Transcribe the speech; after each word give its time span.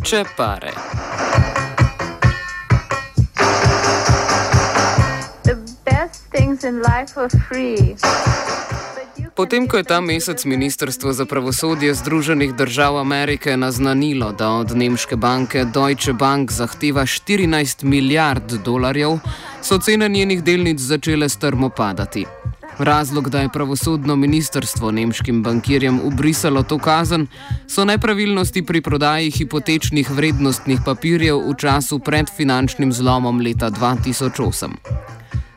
Deutsche 0.00 0.24
Pare. 0.36 0.72
Potem, 9.34 9.68
ko 9.68 9.76
je 9.76 9.84
ta 9.84 10.00
mesec 10.00 10.44
Ministrstvo 10.44 11.12
za 11.12 11.24
pravosodje 11.24 11.94
Združenih 11.94 12.54
držav 12.54 12.96
Amerike 12.98 13.56
naznanilo, 13.56 14.32
da 14.32 14.48
od 14.50 14.76
nemške 14.76 15.16
banke 15.16 15.64
Deutsche 15.64 16.12
Bank 16.12 16.52
zahteva 16.52 17.02
14 17.02 17.84
milijard 17.84 18.52
dolarjev, 18.64 19.18
so 19.62 19.78
cene 19.78 20.08
njenih 20.08 20.42
delnic 20.42 20.80
začele 20.80 21.28
strmo 21.28 21.68
padati. 21.68 22.26
Razlog, 22.80 23.28
da 23.30 23.40
je 23.40 23.48
pravosodno 23.48 24.16
ministrstvo 24.16 24.90
nemškim 24.90 25.42
bankirjem 25.42 26.00
ubrisalo 26.04 26.62
to 26.62 26.78
kazen, 26.78 27.26
so 27.68 27.84
nepravilnosti 27.84 28.62
pri 28.62 28.80
prodaji 28.80 29.30
hipotečnih 29.30 30.10
vrednostnih 30.10 30.80
papirjev 30.84 31.38
v 31.50 31.54
času 31.58 31.98
pred 31.98 32.30
finančnim 32.36 32.92
zlomom 32.92 33.40
leta 33.40 33.70
2008. 33.70 34.70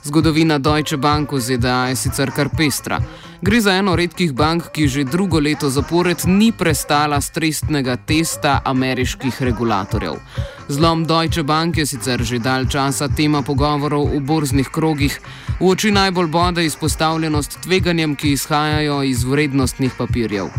Zgodovina 0.03 0.59
Deutsche 0.59 0.97
Bank 0.97 1.31
v 1.31 1.39
ZDA 1.39 1.87
je 1.87 1.95
sicer 1.95 2.31
kar 2.35 2.49
pestra. 2.51 2.99
Gre 3.41 3.61
za 3.61 3.71
eno 3.71 3.95
redkih 3.95 4.33
bank, 4.33 4.67
ki 4.75 4.87
že 4.87 5.03
drugo 5.03 5.39
leto 5.39 5.69
zapored 5.69 6.27
ni 6.27 6.51
prestala 6.51 7.21
stresnega 7.21 7.95
testa 7.95 8.61
ameriških 8.65 9.41
regulatorjev. 9.41 10.19
Zlom 10.67 11.05
Deutsche 11.07 11.43
Bank 11.43 11.77
je 11.77 11.85
sicer 11.85 12.23
že 12.23 12.39
dalj 12.39 12.67
časa 12.67 13.07
tema 13.07 13.41
pogovorov 13.41 14.11
v 14.11 14.19
borznih 14.19 14.67
krogih, 14.67 15.19
v 15.59 15.67
oči 15.71 15.91
najbolj 15.91 16.27
bode 16.27 16.65
izpostavljenost 16.65 17.59
tveganjem, 17.63 18.15
ki 18.15 18.31
izhajajo 18.31 19.03
iz 19.03 19.23
vrednostnih 19.23 19.91
papirjev. 19.97 20.51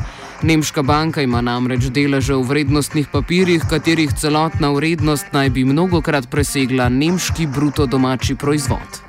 Nemška 0.42 0.82
banka 0.82 1.22
ima 1.22 1.40
namreč 1.40 1.88
deleže 1.88 2.34
v 2.34 2.44
vrednostnih 2.48 3.08
papirjih, 3.12 3.64
katerih 3.70 4.12
celotna 4.12 4.72
vrednost 4.72 5.32
naj 5.32 5.50
bi 5.50 5.64
mnogokrat 5.64 6.28
presegla 6.30 6.88
nemški 6.88 7.46
bruto 7.46 7.86
domači 7.86 8.36
proizvod. 8.36 9.04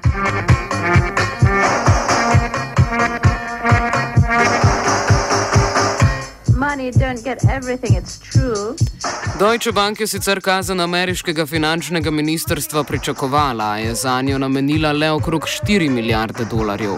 Deutsche 9.40 9.72
Bank 9.72 10.00
je 10.00 10.08
sicer 10.08 10.42
kazen 10.42 10.80
ameriškega 10.80 11.46
finančnega 11.46 12.12
ministrstva 12.12 12.84
pričakovala, 12.84 13.72
a 13.72 13.78
je 13.78 13.96
za 13.96 14.22
njo 14.22 14.38
namenila 14.38 14.92
le 14.92 15.12
okrog 15.12 15.42
4 15.42 15.90
milijarde 15.90 16.46
dolarjev. 16.46 16.96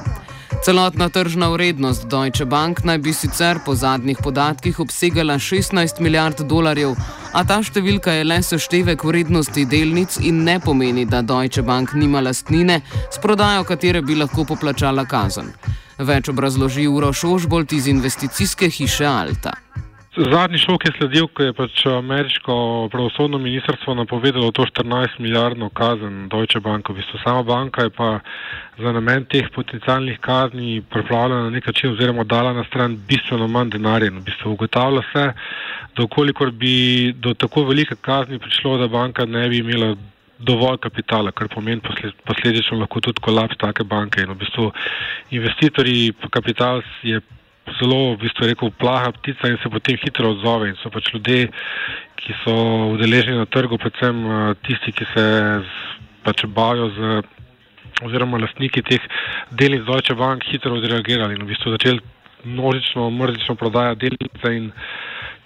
Celotna 0.65 1.09
tržna 1.09 1.49
vrednost 1.49 2.07
Deutsche 2.07 2.45
Bank 2.45 2.83
naj 2.83 2.97
bi 2.97 3.13
sicer 3.13 3.59
po 3.65 3.75
zadnjih 3.75 4.17
podatkih 4.23 4.79
obsegala 4.79 5.33
16 5.33 5.99
milijard 5.99 6.41
dolarjev, 6.41 6.95
a 7.33 7.43
ta 7.43 7.61
številka 7.63 8.11
je 8.11 8.23
le 8.23 8.41
seštevek 8.43 9.03
vrednosti 9.03 9.65
delnic 9.65 10.17
in 10.21 10.43
ne 10.43 10.59
pomeni, 10.59 11.05
da 11.05 11.21
Deutsche 11.21 11.61
Bank 11.61 11.93
nima 11.93 12.21
lastnine, 12.21 12.81
s 13.11 13.17
prodajo 13.17 13.63
katere 13.63 14.01
bi 14.01 14.15
lahko 14.15 14.45
poplačala 14.45 15.05
kazen. 15.05 15.53
Več 15.97 16.29
obrazloži 16.29 16.87
Uroš 16.87 17.23
Ožbolt 17.23 17.73
iz 17.73 17.87
investicijske 17.87 18.69
hiše 18.69 19.05
Alta. 19.05 19.57
Zadnji 20.17 20.57
šok 20.57 20.85
je 20.85 20.91
sledil, 20.97 21.27
ko 21.29 21.43
je 21.43 21.53
pač 21.53 21.83
ameriško 21.85 22.53
pravosodno 22.91 23.37
ministrstvo 23.37 23.93
napovedalo 23.93 24.49
to 24.51 24.65
14 24.65 25.19
milijardno 25.19 25.69
kazen 25.69 26.25
Deutsche 26.29 26.59
Bank. 26.59 26.89
V 26.89 26.93
bistvu 26.97 27.19
sama 27.23 27.43
banka 27.43 27.83
je 27.85 27.89
pa 27.89 28.19
za 28.77 28.91
namen 28.91 29.25
teh 29.29 29.45
potencialnih 29.53 30.17
kazni 30.19 30.81
pripravljena 30.89 31.43
na 31.43 31.49
nek 31.49 31.67
način 31.67 31.91
oziroma 31.91 32.23
dala 32.23 32.53
na 32.53 32.63
stran 32.63 32.97
bistveno 33.07 33.47
manj 33.47 33.69
denarja. 33.77 34.09
V 34.11 34.25
bistvu 34.25 34.51
ugotavlja 34.57 35.05
se, 35.13 35.27
da 35.95 36.03
okolikor 36.03 36.51
bi 36.51 37.13
do 37.13 37.33
tako 37.33 37.63
velike 37.69 37.95
kazni 38.01 38.39
prišlo, 38.39 38.77
da 38.77 38.87
banka 38.87 39.25
ne 39.25 39.49
bi 39.49 39.57
imela 39.57 39.95
dovolj 40.39 40.77
kapitala, 40.77 41.31
kar 41.31 41.47
pomeni 41.47 41.81
posledično 42.25 42.79
lahko 42.79 43.01
tudi 43.01 43.21
kolaps 43.21 43.57
take 43.57 43.83
banke. 43.83 44.21
In 44.21 44.33
v 44.33 44.41
bistvu 44.41 44.71
investitorji, 45.29 46.13
kapital 46.29 46.81
je 47.03 47.21
zelo, 47.79 48.15
v 48.15 48.23
bistvu 48.25 48.49
rekel, 48.49 48.71
plaha 48.79 49.11
ptica 49.19 49.49
in 49.51 49.57
se 49.61 49.69
potem 49.69 49.97
hitro 50.03 50.31
odzove. 50.35 50.69
In 50.69 50.77
so 50.81 50.91
pač 50.93 51.11
ljudje, 51.13 51.49
ki 52.17 52.35
so 52.43 52.55
udeleženi 52.95 53.37
na 53.37 53.45
trgu, 53.45 53.77
predvsem 53.77 54.23
tisti, 54.67 54.93
ki 54.95 55.05
se 55.13 55.25
pač 56.23 56.45
bavijo 56.45 56.89
z 56.95 57.21
oziroma 58.05 58.37
lastniki 58.37 58.83
teh 58.85 59.01
delnic 59.51 59.85
Deutsche 59.85 60.15
Bank, 60.15 60.45
hitro 60.45 60.77
odreagirali 60.77 61.33
in 61.33 61.43
v 61.43 61.51
bistvu 61.53 61.73
začeli 61.73 62.01
množično, 62.45 63.09
mrzično 63.09 63.55
prodajati 63.55 64.09
delnice 64.09 64.53
in 64.53 64.71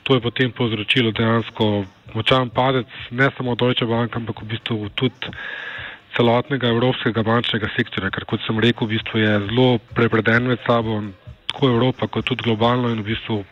to 0.04 0.18
je 0.18 0.22
potem 0.22 0.52
povzročilo 0.52 1.12
dejansko 1.12 1.86
močan 2.14 2.50
padec 2.50 2.88
ne 3.12 3.30
samo 3.38 3.56
Deutsche 3.56 3.86
Bank, 3.86 4.16
ampak 4.16 4.42
v 4.42 4.52
bistvu 4.52 4.90
tudi 4.96 5.32
celotnega 6.18 6.68
evropskega 6.68 7.24
bančnega 7.24 7.70
sektorja, 7.78 8.12
ker 8.12 8.26
kot 8.28 8.44
sem 8.44 8.60
rekel, 8.60 8.88
v 8.88 8.98
bistvu 8.98 9.22
je 9.22 9.32
zelo 9.48 9.68
prepreden 9.96 10.50
med 10.52 10.60
sabo, 10.68 11.00
tako 11.52 11.68
Evropa 11.70 12.08
kot 12.08 12.26
tudi 12.26 12.44
globalno 12.44 12.90
in 12.90 13.02
v 13.02 13.12
bistvu 13.12 13.44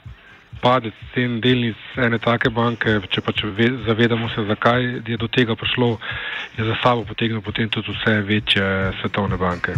padec 0.62 0.94
cen 1.14 1.40
delnic 1.42 1.78
ene 1.98 2.20
take 2.20 2.50
banke, 2.52 2.98
če 3.12 3.22
pa 3.22 3.32
če 3.32 3.52
zavedamo 3.88 4.30
se, 4.30 4.44
zakaj 4.48 4.84
je 5.08 5.18
do 5.18 5.28
tega 5.28 5.56
prišlo, 5.56 5.98
je 6.58 6.66
za 6.66 6.76
sabo 6.84 7.06
potegnil 7.06 7.42
potem 7.42 7.70
tudi 7.70 7.94
vse 7.94 8.22
večje 8.24 8.68
svetovne 9.02 9.38
banke. 9.38 9.78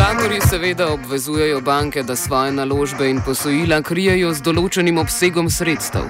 Regulatorji 0.00 0.40
seveda 0.40 0.92
obvezujejo 0.92 1.60
banke, 1.60 2.02
da 2.02 2.16
svoje 2.16 2.52
naložbe 2.52 3.10
in 3.10 3.20
posojila 3.26 3.82
krijejo 3.82 4.30
z 4.32 4.40
določenim 4.42 4.98
obsegom 4.98 5.50
sredstev. 5.52 6.06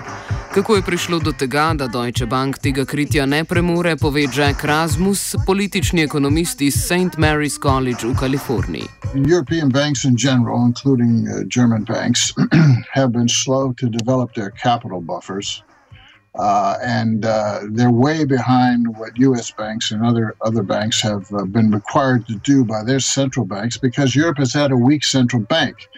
Kako 0.55 0.77
je 0.77 0.83
prišlo 0.87 1.19
do 1.19 1.33
tega, 1.33 1.65
da 1.75 1.89
Deutsche 1.91 2.27
Bank 2.27 2.61
tega 2.63 2.85
kritja 2.85 3.27
ne 3.27 3.41
premore, 3.45 3.97
pove 3.97 4.29
Jack 4.37 4.63
Rasmus, 4.65 5.35
politični 5.47 6.05
ekonomist 6.07 6.63
iz 6.63 6.79
St. 6.85 7.19
Mary's 7.19 7.59
College 7.59 8.07
v 8.07 8.15
Kaliforniji. 8.15 8.87
European 9.15 9.75
banks 9.75 10.05
in 10.05 10.15
general, 10.15 10.63
including 10.67 11.27
uh, 11.27 11.43
German 11.51 11.83
banks, 11.85 12.31
have 12.99 13.11
been 13.11 13.29
slow 13.29 13.75
to 13.83 13.91
develop 13.91 14.39
their 14.39 14.55
capital 14.63 15.03
buffers. 15.03 15.65
Uh, 16.39 16.79
and 16.83 17.25
uh, 17.25 17.61
they're 17.71 17.91
way 17.91 18.25
behind 18.25 18.97
what 18.97 19.19
U.S. 19.19 19.51
banks 19.51 19.91
and 19.91 20.05
other 20.05 20.37
other 20.43 20.63
banks 20.63 21.01
have 21.01 21.33
uh, 21.35 21.45
been 21.45 21.73
required 21.73 22.27
to 22.29 22.37
do 22.37 22.65
by 22.65 22.85
their 22.85 23.01
central 23.01 23.45
banks 23.45 23.77
because 23.77 24.15
Europe 24.15 24.39
has 24.39 24.53
had 24.53 24.71
a 24.71 24.77
weak 24.77 25.03
central 25.03 25.43
bank. 25.43 25.89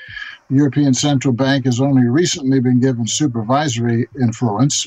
The 0.48 0.56
European 0.56 0.94
Central 0.94 1.34
Bank 1.34 1.66
has 1.66 1.80
only 1.80 2.08
recently 2.08 2.60
been 2.60 2.80
given 2.80 3.06
supervisory 3.06 4.08
influence 4.20 4.86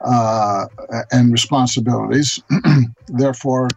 uh, 0.00 0.66
and 1.10 1.32
responsibilities. 1.32 2.42
Therefore, 3.08 3.68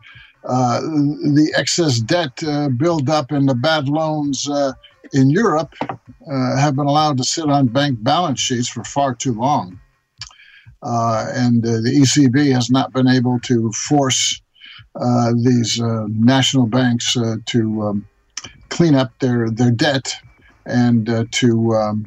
uh, 0.43 0.81
the 0.81 1.53
excess 1.55 1.99
debt 1.99 2.43
uh, 2.43 2.67
buildup 2.69 3.31
and 3.31 3.47
the 3.47 3.55
bad 3.55 3.87
loans 3.87 4.49
in 5.13 5.29
Europe 5.29 5.73
have 6.29 6.75
been 6.75 6.87
allowed 6.87 7.17
to 7.17 7.23
sit 7.23 7.49
on 7.49 7.67
bank 7.67 8.03
balance 8.03 8.41
sheets 8.41 8.67
for 8.67 8.83
far 8.83 9.15
too 9.15 9.33
long. 9.33 9.79
Uh, 10.83 11.27
and 11.33 11.65
uh, 11.65 11.79
the 11.81 12.01
ECB 12.01 12.51
has 12.51 12.69
not 12.69 12.91
been 12.91 13.07
able 13.07 13.39
to 13.39 13.71
force 13.71 14.41
uh, 14.99 15.31
these 15.43 15.79
national 15.79 16.67
banks 16.67 17.15
to 17.45 17.81
um, 17.81 18.07
clean 18.69 18.93
up 18.93 19.11
their, 19.19 19.49
their 19.49 19.71
debt 19.71 20.13
and 20.65 21.27
to 21.31 21.73
um, 21.73 22.05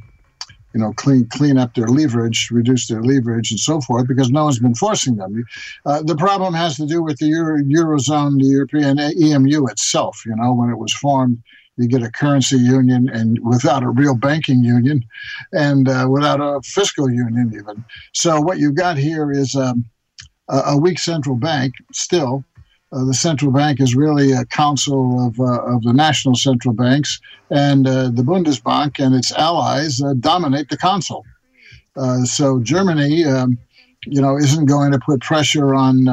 you 0.75 0.81
know 0.81 0.93
clean 0.93 1.27
clean 1.29 1.57
up 1.57 1.75
their 1.75 1.89
leverage, 1.89 2.51
reduce 2.51 2.87
their 2.87 3.03
leverage, 3.03 3.51
and 3.51 3.59
so 3.59 3.81
forth, 3.81 4.07
because 4.07 4.31
no 4.31 4.45
one's 4.45 4.59
been 4.59 4.75
forcing 4.75 5.17
them. 5.17 5.43
Uh, 5.87 6.03
the 6.03 6.17
problem 6.17 6.53
has 6.53 6.77
to 6.77 6.87
do 6.87 7.03
with 7.03 7.17
the 7.19 7.27
Euro, 7.27 7.63
eurozone, 7.63 8.39
the 8.39 8.47
European 8.47 8.99
EMU 9.01 9.67
itself. 9.69 10.23
You 10.27 10.37
know, 10.37 10.53
when 10.53 10.69
it 10.69 10.77
was 10.77 10.93
formed, 10.93 11.43
you 11.77 11.89
get 11.89 12.03
a 12.03 12.11
currency 12.11 12.57
union 12.57 13.09
and 13.09 13.39
without 13.43 13.83
a 13.83 13.91
real 13.91 14.15
banking 14.15 14.65
union, 14.65 15.05
and 15.53 15.89
uh, 15.89 16.07
without 16.09 16.41
a 16.41 16.61
fiscal 16.63 17.11
union 17.11 17.53
even. 17.55 17.85
So 18.13 18.41
what 18.41 18.59
you've 18.59 18.75
got 18.77 18.97
here 18.97 19.31
is 19.31 19.55
um, 19.55 19.85
a, 20.49 20.77
weak 20.77 20.99
central 20.99 21.37
bank 21.37 21.75
still. 21.93 22.45
Uh, 22.93 23.05
the 23.05 23.15
central 23.15 23.51
bank 23.51 23.81
is 23.81 23.95
really 23.95 24.33
a 24.33 24.45
council 24.47 25.27
of, 25.27 25.39
uh, 25.41 25.63
of 25.65 25.83
the 25.83 25.93
national 25.93 26.35
central 26.35 26.73
banks, 26.73 27.21
and 27.51 27.87
uh, 27.87 28.05
the 28.05 28.23
Bundesbank 28.23 29.05
and 29.05 29.15
its 29.15 29.33
allies 29.33 30.01
uh, 30.01 30.15
dominate 30.21 30.69
the 30.69 30.77
council. 30.77 31.25
Uh, 31.97 32.25
so 32.25 32.61
Germany, 32.61 33.25
um, 33.25 33.59
you 34.07 34.21
know, 34.21 34.37
isn't 34.37 34.67
going 34.67 34.93
to 34.93 34.99
put 34.99 35.21
pressure 35.21 35.75
on 35.75 36.07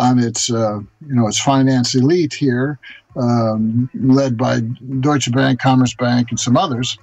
on 0.00 0.18
its 0.18 0.48
you 0.48 0.86
know 1.00 1.28
its 1.28 1.38
finance 1.38 1.94
elite 1.94 2.32
here, 2.32 2.78
um, 3.16 3.88
led 3.94 4.36
by 4.36 4.60
Deutsche 5.00 5.30
Bank, 5.30 5.60
Commerzbank, 5.60 6.30
and 6.30 6.40
some 6.40 6.56
others, 6.56 6.98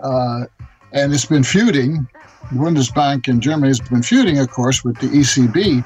and 0.00 1.12
it's 1.12 1.26
been 1.26 1.44
feuding. 1.44 2.08
Bundesbank 2.52 3.26
in 3.26 3.40
Germany 3.40 3.68
has 3.68 3.80
been 3.80 4.04
feuding, 4.04 4.38
of 4.38 4.48
course, 4.50 4.84
with 4.84 4.96
the 4.98 5.08
ECB. 5.08 5.84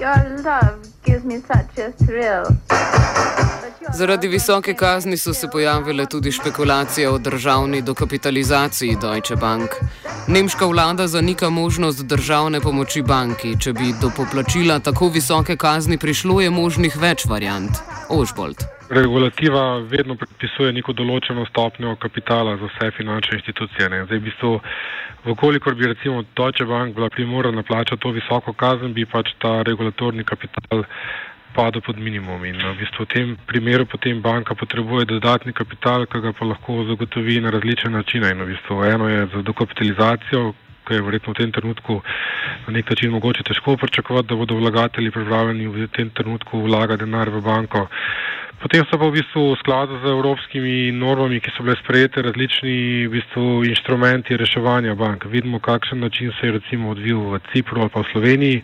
Your 0.00 0.38
love 0.38 0.88
gives 1.02 1.22
me 1.22 1.40
such 1.40 1.78
a 1.78 1.92
thrill. 1.92 2.46
Zaradi 3.88 4.28
visoke 4.28 4.74
kazni 4.74 5.16
so 5.16 5.32
se 5.34 5.48
pojavile 5.52 6.06
tudi 6.06 6.32
špekulacije 6.32 7.08
o 7.08 7.18
državni 7.18 7.82
dokapitalizaciji 7.82 8.96
Deutsche 9.02 9.36
Bank. 9.36 9.70
Nemška 10.28 10.66
vlada 10.66 11.06
zanika 11.06 11.50
možnost 11.50 12.06
državne 12.06 12.60
pomoči 12.60 13.02
banki. 13.02 13.56
Če 13.62 13.72
bi 13.72 13.94
do 14.02 14.10
poplačila 14.16 14.78
tako 14.78 15.08
visoke 15.08 15.56
kazni 15.56 15.98
prišlo, 15.98 16.40
je 16.40 16.50
možnih 16.50 16.96
več 16.96 17.24
variant. 17.24 17.70
Ožbold. 18.10 18.56
Regulativa 18.90 19.78
vedno 19.78 20.14
predpisuje 20.14 20.72
neko 20.72 20.92
določeno 20.92 21.46
stopnjo 21.48 21.96
kapitala 22.02 22.56
za 22.60 22.68
vse 22.68 22.90
finančne 22.98 23.38
institucije. 23.38 23.88
Ne. 23.88 24.04
Zdaj, 24.04 24.18
v 24.18 24.24
bistvu, 24.28 24.50
vkolikor 25.30 25.74
bi 25.74 25.88
recimo 25.92 26.24
Deutsche 26.36 26.66
Bank 26.66 26.94
bila 26.94 27.08
primorana 27.08 27.62
plačati 27.62 28.02
to 28.02 28.12
visoko 28.12 28.52
kazen, 28.52 28.92
bi 28.92 29.06
pač 29.06 29.32
ta 29.38 29.62
regulatorni 29.62 30.24
kapital 30.24 30.84
padel 31.54 31.80
pod 31.80 31.98
minimum. 31.98 32.44
In 32.44 32.56
v 32.56 32.78
bistvu 32.78 33.04
v 33.04 33.08
tem 33.08 33.36
primeru 33.46 33.86
potem 33.86 34.20
banka 34.22 34.54
potrebuje 34.54 35.06
dodatni 35.06 35.52
kapital, 35.52 36.06
ki 36.06 36.20
ga 36.20 36.32
pa 36.32 36.44
lahko 36.44 36.84
zagotovi 36.86 37.40
na 37.40 37.50
različne 37.50 37.90
načine. 37.90 38.30
In 38.30 38.42
v 38.42 38.54
bistvu 38.54 38.84
eno 38.84 39.08
je 39.08 39.26
za 39.34 39.42
dokapitalizacijo, 39.42 40.54
ki 40.86 40.94
je 40.94 41.02
verjetno 41.02 41.32
v 41.32 41.38
tem 41.38 41.52
trenutku 41.52 42.02
na 42.66 42.70
nek 42.72 42.90
način 42.90 43.10
mogoče 43.10 43.42
težko 43.42 43.76
pričakovati, 43.76 44.28
da 44.28 44.34
bodo 44.34 44.58
vlagatelji 44.58 45.10
pripravljeni 45.10 45.66
v 45.68 45.86
tem 45.94 46.10
trenutku 46.10 46.62
vlagati 46.66 47.04
denar 47.04 47.30
v 47.30 47.40
banko. 47.40 47.86
Potem 48.58 48.82
so 48.90 48.98
pa 48.98 49.06
v 49.06 49.14
bistvu 49.14 49.54
v 49.54 49.58
skladu 49.62 49.94
z 50.02 50.10
evropskimi 50.10 50.90
normami, 50.90 51.38
ki 51.38 51.54
so 51.54 51.62
bile 51.62 51.78
sprejete, 51.78 52.22
različni 52.22 53.06
v 53.06 53.12
bistvu 53.14 53.62
inštrumenti 53.64 54.36
reševanja 54.36 54.94
bank. 54.98 55.24
Vidimo, 55.30 55.62
kakšen 55.62 56.00
način 56.00 56.32
se 56.40 56.46
je 56.46 56.52
recimo 56.58 56.90
odvil 56.90 57.20
v 57.30 57.40
Cipru 57.52 57.80
ali 57.80 57.90
pa 57.94 58.02
v 58.02 58.10
Sloveniji. 58.12 58.62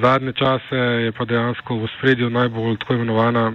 Zadnje 0.00 0.32
čase 0.32 0.80
je 1.04 1.12
pa 1.12 1.24
dejansko 1.24 1.76
v 1.76 1.88
spredju 1.98 2.30
najbolj 2.30 2.80
tako 2.80 2.94
imenovana 2.94 3.52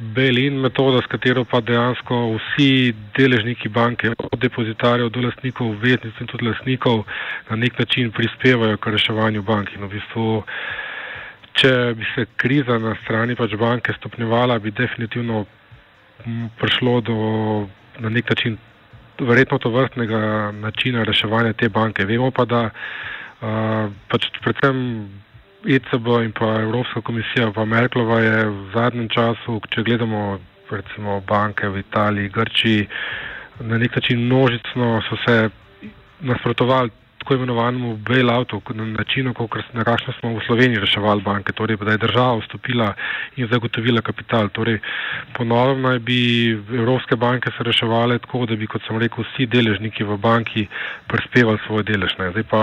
bail-in 0.00 0.60
metoda, 0.60 1.00
s 1.02 1.08
katero 1.12 1.44
pa 1.44 1.60
dejansko 1.60 2.36
vsi 2.36 2.92
deležniki 3.16 3.68
banke, 3.68 4.12
od 4.16 4.38
depozitarjev 4.40 5.10
do 5.12 5.20
lastnikov, 5.20 5.74
obveznic 5.76 6.16
in 6.20 6.26
tudi 6.26 6.48
lastnikov, 6.48 7.04
na 7.50 7.56
nek 7.56 7.78
način 7.78 8.12
prispevajo 8.12 8.76
k 8.76 8.94
reševanju 8.96 9.42
bank. 9.42 9.72
In 9.76 9.84
v 9.84 9.92
bistvu 9.96 10.42
če 11.60 11.94
bi 11.94 12.06
se 12.14 12.26
kriza 12.40 12.78
na 12.78 12.94
strani 13.04 13.36
pač 13.36 13.54
banke 13.60 13.92
stopnjevala, 13.98 14.58
bi 14.58 14.72
definitivno 14.72 15.44
prišlo 16.60 17.00
do 17.00 17.16
na 18.00 18.08
nek 18.08 18.30
način 18.30 18.56
verjetno 19.20 19.58
to 19.58 19.70
vrstnega 19.70 20.52
načina 20.52 21.04
reševanja 21.04 21.52
te 21.52 21.68
banke. 21.68 22.04
Vemo 22.04 22.30
pa, 22.30 22.44
da 22.44 22.62
uh, 22.70 23.92
pač 24.08 24.30
predvsem 24.40 25.08
ECB 25.68 26.06
in 26.24 26.32
pa 26.32 26.54
Evropska 26.62 27.00
komisija 27.04 27.50
pa 27.52 27.64
Merklova 27.64 28.20
je 28.20 28.44
v 28.48 28.70
zadnjem 28.74 29.08
času, 29.12 29.60
če 29.68 29.84
gledamo 29.84 30.38
recimo 30.70 31.20
banke 31.28 31.68
v 31.68 31.82
Italiji, 31.84 32.32
Grčiji, 32.32 32.88
na 33.60 33.78
nek 33.78 33.96
način 33.96 34.24
množicno 34.24 35.02
so 35.08 35.18
se 35.26 35.50
nasprotovali 36.20 36.90
tako 37.20 37.34
imenovanemu 37.34 37.96
bailoutu, 37.96 38.62
na 38.74 38.84
način, 38.84 39.26
na 39.72 39.84
kakšno 39.84 40.12
smo 40.20 40.34
v 40.34 40.40
Sloveniji 40.46 40.80
reševali 40.80 41.22
banke, 41.22 41.52
torej 41.52 41.76
da 41.76 41.92
je 41.92 41.98
država 41.98 42.38
vstopila 42.40 42.94
in 43.36 43.48
zagotovila 43.52 44.00
kapital. 44.00 44.48
Torej, 44.48 44.78
ponovno 45.36 45.88
naj 45.88 45.98
bi 45.98 46.50
evropske 46.52 47.16
banke 47.16 47.50
se 47.56 47.64
reševali 47.64 48.18
tako, 48.18 48.46
da 48.46 48.56
bi, 48.56 48.66
kot 48.66 48.82
sem 48.86 48.98
rekel, 48.98 49.24
vsi 49.24 49.46
deležniki 49.46 50.04
v 50.04 50.16
banki 50.16 50.66
prispevali 51.06 51.58
svoj 51.66 51.84
delež. 51.84 52.16
Ne. 52.18 52.30
Zdaj 52.30 52.44
pa 52.50 52.62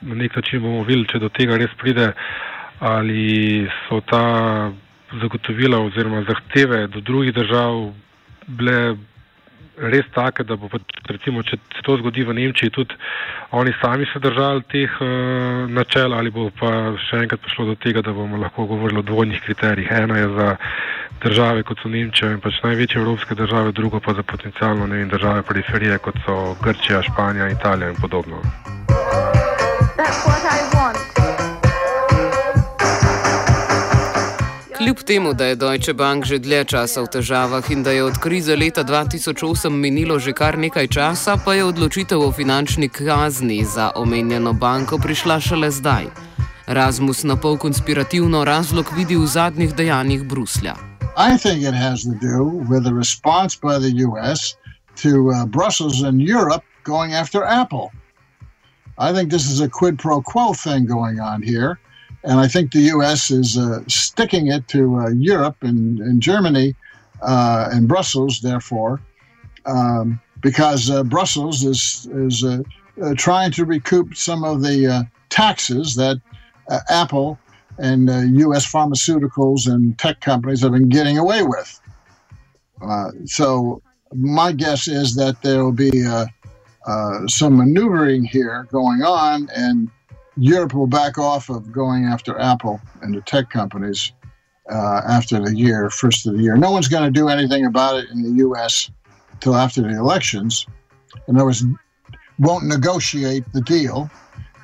na 0.00 0.14
nek 0.14 0.36
način 0.36 0.62
bomo 0.62 0.82
videli, 0.82 1.08
če 1.08 1.18
do 1.18 1.28
tega 1.28 1.58
res 1.58 1.74
pride, 1.82 2.12
ali 2.80 3.66
so 3.88 4.00
ta 4.06 4.70
zagotovila 5.20 5.82
oziroma 5.82 6.22
zahteve 6.28 6.86
do 6.86 7.00
drugih 7.00 7.34
držav 7.34 7.90
bile 8.46 8.96
res 9.80 10.04
take, 10.14 10.44
da 10.44 10.56
bo 10.56 10.68
recimo, 11.08 11.42
če 11.42 11.56
se 11.76 11.82
to 11.86 11.96
zgodi 12.00 12.24
v 12.24 12.36
Nemčiji, 12.36 12.72
tudi 12.74 12.96
oni 13.56 13.72
sami 13.80 14.06
se 14.12 14.20
držali 14.20 14.62
teh 14.70 14.96
uh, 15.00 15.70
načel 15.70 16.14
ali 16.14 16.30
bo 16.30 16.50
pa 16.50 16.94
še 17.08 17.24
enkrat 17.24 17.40
prišlo 17.40 17.70
do 17.72 17.76
tega, 17.80 18.02
da 18.04 18.12
bomo 18.12 18.36
lahko 18.40 18.66
govorili 18.70 19.00
o 19.00 19.06
dvojnih 19.06 19.40
kriterijih. 19.46 19.88
Ena 19.90 20.18
je 20.18 20.28
za 20.36 20.48
države, 21.24 21.62
kot 21.62 21.80
so 21.82 21.88
Nemčija 21.88 22.32
in 22.32 22.40
pač 22.40 22.60
največje 22.64 23.00
evropske 23.00 23.34
države, 23.34 23.72
drugo 23.72 24.00
pa 24.00 24.14
za 24.14 24.22
potencialno 24.22 24.86
vem, 24.86 25.08
države 25.08 25.42
periferije, 25.42 25.98
kot 25.98 26.20
so 26.26 26.56
Grčija, 26.62 27.02
Španija, 27.02 27.50
Italija 27.50 27.90
in 27.90 27.96
podobno. 28.00 28.42
That's 30.00 30.26
what 30.26 30.39
Kljub 34.80 34.96
temu, 34.96 35.34
da 35.34 35.44
je 35.44 35.56
Deutsche 35.56 35.92
Bank 35.92 36.24
že 36.24 36.38
dlje 36.38 36.64
časa 36.64 37.02
v 37.04 37.08
težavah 37.12 37.66
in 37.70 37.82
da 37.84 37.92
je 37.92 38.04
od 38.04 38.16
krize 38.16 38.56
leta 38.56 38.80
2008 38.80 39.68
minilo 39.68 40.16
že 40.18 40.32
kar 40.32 40.56
nekaj 40.58 40.86
časa, 40.88 41.36
pa 41.44 41.52
je 41.54 41.64
odločitev 41.68 42.16
o 42.16 42.32
finančni 42.32 42.88
kazni 42.88 43.60
za 43.64 43.90
omenjeno 43.94 44.52
banko 44.52 44.98
prišla 44.98 45.36
šele 45.40 45.70
zdaj. 45.70 46.08
Rasmus 46.66 47.24
na 47.28 47.36
pol 47.36 47.60
konspirativno 47.60 48.44
razlog 48.44 48.88
vidi 48.96 49.20
v 49.20 49.26
zadnjih 49.26 49.74
dejanjih 49.76 50.24
Bruslja. 50.24 50.74
I 51.16 51.36
think 51.36 51.60
it 51.60 51.76
has 51.76 52.00
to 52.08 52.16
do 52.16 52.48
with 52.64 52.80
the 52.88 52.96
response 52.96 53.52
by 53.60 53.76
the 53.76 53.92
US 54.08 54.56
to 55.04 55.28
uh, 55.28 55.44
Brussels 55.44 56.00
and 56.00 56.24
Europe 56.24 56.64
going 56.84 57.12
after 57.12 57.44
Apple. 57.44 57.92
I 58.96 59.12
think 59.12 59.28
this 59.28 59.44
is 59.44 59.60
a 59.60 59.68
quid 59.68 59.98
pro 59.98 60.22
quo 60.22 60.54
thing 60.54 60.88
going 60.88 61.20
on 61.20 61.42
here. 61.42 61.76
And 62.22 62.38
I 62.38 62.48
think 62.48 62.72
the 62.72 62.80
U.S. 62.80 63.30
is 63.30 63.56
uh, 63.56 63.80
sticking 63.88 64.48
it 64.48 64.68
to 64.68 64.96
uh, 64.96 65.08
Europe 65.10 65.56
and, 65.62 65.98
and 66.00 66.20
Germany 66.20 66.74
uh, 67.22 67.68
and 67.72 67.88
Brussels, 67.88 68.40
therefore, 68.40 69.00
um, 69.66 70.20
because 70.40 70.90
uh, 70.90 71.02
Brussels 71.04 71.64
is 71.64 72.08
is 72.12 72.44
uh, 72.44 72.62
uh, 73.02 73.14
trying 73.16 73.50
to 73.52 73.64
recoup 73.64 74.16
some 74.16 74.44
of 74.44 74.62
the 74.62 75.06
taxes 75.28 75.94
that 75.96 76.20
Apple 76.88 77.38
and 77.78 78.08
U.S. 78.38 78.70
pharmaceuticals 78.70 79.66
and 79.66 79.98
tech 79.98 80.20
companies 80.20 80.62
have 80.62 80.72
been 80.72 80.88
getting 80.88 81.18
away 81.18 81.42
with. 81.42 81.80
so 83.24 83.82
my 84.12 84.52
guess 84.52 84.88
is 84.88 85.14
that 85.14 85.40
there 85.42 85.64
will 85.64 85.72
be 85.72 86.04
some 87.26 87.56
maneuvering 87.56 88.24
here 88.24 88.66
going 88.70 89.02
on, 89.02 89.48
and 89.54 89.90
Europe 90.40 90.72
will 90.72 90.86
back 90.86 91.18
off 91.18 91.50
of 91.50 91.70
going 91.70 92.06
after 92.06 92.38
Apple 92.38 92.80
and 93.02 93.14
the 93.14 93.20
tech 93.20 93.50
companies 93.50 94.12
uh, 94.72 95.02
after 95.06 95.38
the 95.38 95.54
year, 95.54 95.90
first 95.90 96.26
of 96.26 96.32
the 96.32 96.42
year. 96.42 96.56
No 96.56 96.70
one's 96.70 96.88
going 96.88 97.04
to 97.04 97.10
do 97.10 97.28
anything 97.28 97.66
about 97.66 97.98
it 97.98 98.08
in 98.08 98.22
the 98.22 98.30
U.S. 98.44 98.90
until 99.32 99.54
after 99.54 99.82
the 99.82 99.90
elections. 99.90 100.66
In 101.28 101.36
other 101.36 101.44
words, 101.44 101.62
won't 102.38 102.64
negotiate 102.64 103.44
the 103.52 103.60
deal 103.60 104.10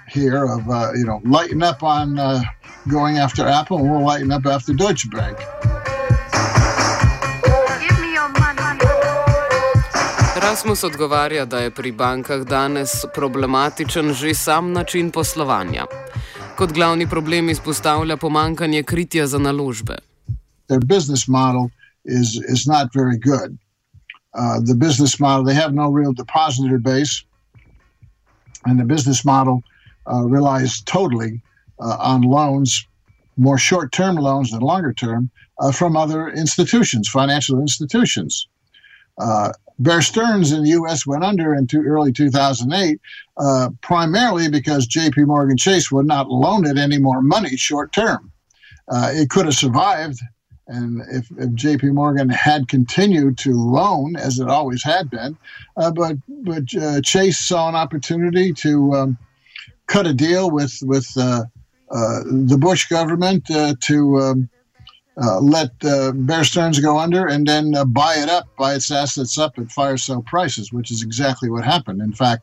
here 0.08 0.44
of 0.44 0.70
uh, 0.70 0.92
you 0.94 1.04
know 1.04 1.20
lighten 1.24 1.62
up 1.62 1.82
on 1.82 2.18
uh, 2.18 2.40
going 2.88 3.18
after 3.18 3.46
Apple, 3.46 3.78
and 3.78 3.90
we'll 3.90 4.04
lighten 4.04 4.32
up 4.32 4.46
after 4.46 4.72
Deutsche 4.72 5.10
Bank. 5.10 5.38
Rasmus 10.36 10.84
odgovarja, 10.84 11.44
da 11.44 11.58
je 11.58 11.70
pri 11.70 11.92
bankah 11.92 12.44
danes 12.44 13.04
problematičen 13.14 14.12
že 14.12 14.34
sam 14.34 14.72
način 14.72 15.10
poslovanja. 15.10 15.86
Kot 16.56 16.72
glavni 16.72 17.06
problem 17.06 17.48
izpostavlja 17.50 18.16
pomankanje 18.16 18.82
kritja 18.82 19.26
za 19.26 19.38
naložbe. 19.38 19.96
their 20.68 20.80
business 20.80 21.28
model 21.28 21.70
is 22.04 22.36
is 22.48 22.66
not 22.66 22.92
very 22.92 23.18
good. 23.18 23.58
Uh, 24.34 24.60
the 24.60 24.74
business 24.74 25.18
model 25.18 25.44
they 25.44 25.54
have 25.54 25.72
no 25.72 25.90
real 25.90 26.12
depositor 26.12 26.78
base, 26.78 27.24
and 28.64 28.78
the 28.78 28.84
business 28.84 29.24
model 29.24 29.62
uh, 30.12 30.22
relies 30.22 30.82
totally 30.82 31.40
uh, 31.80 31.96
on 32.00 32.22
loans, 32.22 32.86
more 33.36 33.58
short-term 33.58 34.16
loans 34.16 34.50
than 34.50 34.60
longer-term, 34.60 35.30
uh, 35.60 35.72
from 35.72 35.96
other 35.96 36.28
institutions, 36.28 37.08
financial 37.08 37.60
institutions. 37.60 38.48
Uh, 39.18 39.52
Bear 39.78 40.00
Stearns 40.00 40.52
in 40.52 40.62
the 40.62 40.70
U.S. 40.70 41.06
went 41.06 41.24
under 41.24 41.54
in 41.54 41.68
early 41.74 42.12
2008, 42.12 42.98
uh, 43.36 43.70
primarily 43.82 44.48
because 44.48 44.86
J.P. 44.86 45.24
Morgan 45.24 45.56
Chase 45.56 45.92
would 45.92 46.06
not 46.06 46.30
loan 46.30 46.66
it 46.66 46.78
any 46.78 46.98
more 46.98 47.22
money 47.22 47.56
short 47.56 47.92
term. 47.92 48.32
Uh, 48.88 49.10
it 49.12 49.28
could 49.28 49.44
have 49.44 49.54
survived, 49.54 50.20
and 50.68 51.02
if, 51.12 51.30
if, 51.38 51.52
J.P. 51.54 51.88
Morgan 51.88 52.30
had 52.30 52.68
continued 52.68 53.36
to 53.38 53.52
loan 53.52 54.16
as 54.16 54.38
it 54.38 54.48
always 54.48 54.82
had 54.82 55.10
been, 55.10 55.36
uh, 55.76 55.90
but 55.90 56.16
but 56.28 56.74
uh, 56.80 57.00
Chase 57.02 57.38
saw 57.38 57.68
an 57.68 57.74
opportunity 57.74 58.52
to 58.54 58.94
um, 58.94 59.18
cut 59.88 60.06
a 60.06 60.14
deal 60.14 60.50
with 60.50 60.78
with 60.82 61.10
uh, 61.16 61.42
uh, 61.90 62.20
the 62.24 62.56
Bush 62.58 62.88
government 62.88 63.46
to 63.46 64.18
um, 64.18 64.48
uh, 65.22 65.40
let 65.40 65.70
uh, 65.84 66.12
Bear 66.12 66.44
Stearns 66.44 66.78
go 66.78 66.98
under 66.98 67.26
and 67.26 67.46
then 67.46 67.74
uh, 67.74 67.84
buy 67.84 68.16
it 68.16 68.28
up, 68.28 68.44
buy 68.58 68.74
its 68.74 68.90
assets 68.90 69.38
up 69.38 69.58
at 69.58 69.70
fire 69.70 69.96
sale 69.96 70.22
prices, 70.22 70.72
which 70.72 70.90
is 70.90 71.02
exactly 71.02 71.48
what 71.48 71.64
happened. 71.64 72.02
In 72.02 72.12
fact, 72.12 72.42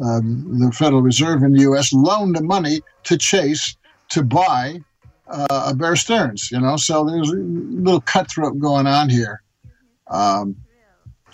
um, 0.00 0.58
the 0.58 0.72
Federal 0.72 1.02
Reserve 1.02 1.42
in 1.42 1.52
the 1.52 1.60
U.S. 1.60 1.92
loaned 1.92 2.36
the 2.36 2.42
money 2.42 2.80
to 3.04 3.18
Chase 3.18 3.76
to 4.10 4.22
buy 4.22 4.80
uh, 5.28 5.68
a 5.70 5.74
Bear 5.74 5.96
Stearns. 5.96 6.50
You 6.50 6.60
know, 6.60 6.76
so 6.76 7.04
there's 7.04 7.30
a 7.30 7.36
little 7.36 8.00
cutthroat 8.00 8.58
going 8.58 8.86
on 8.86 9.10
here, 9.10 9.42
um, 10.08 10.56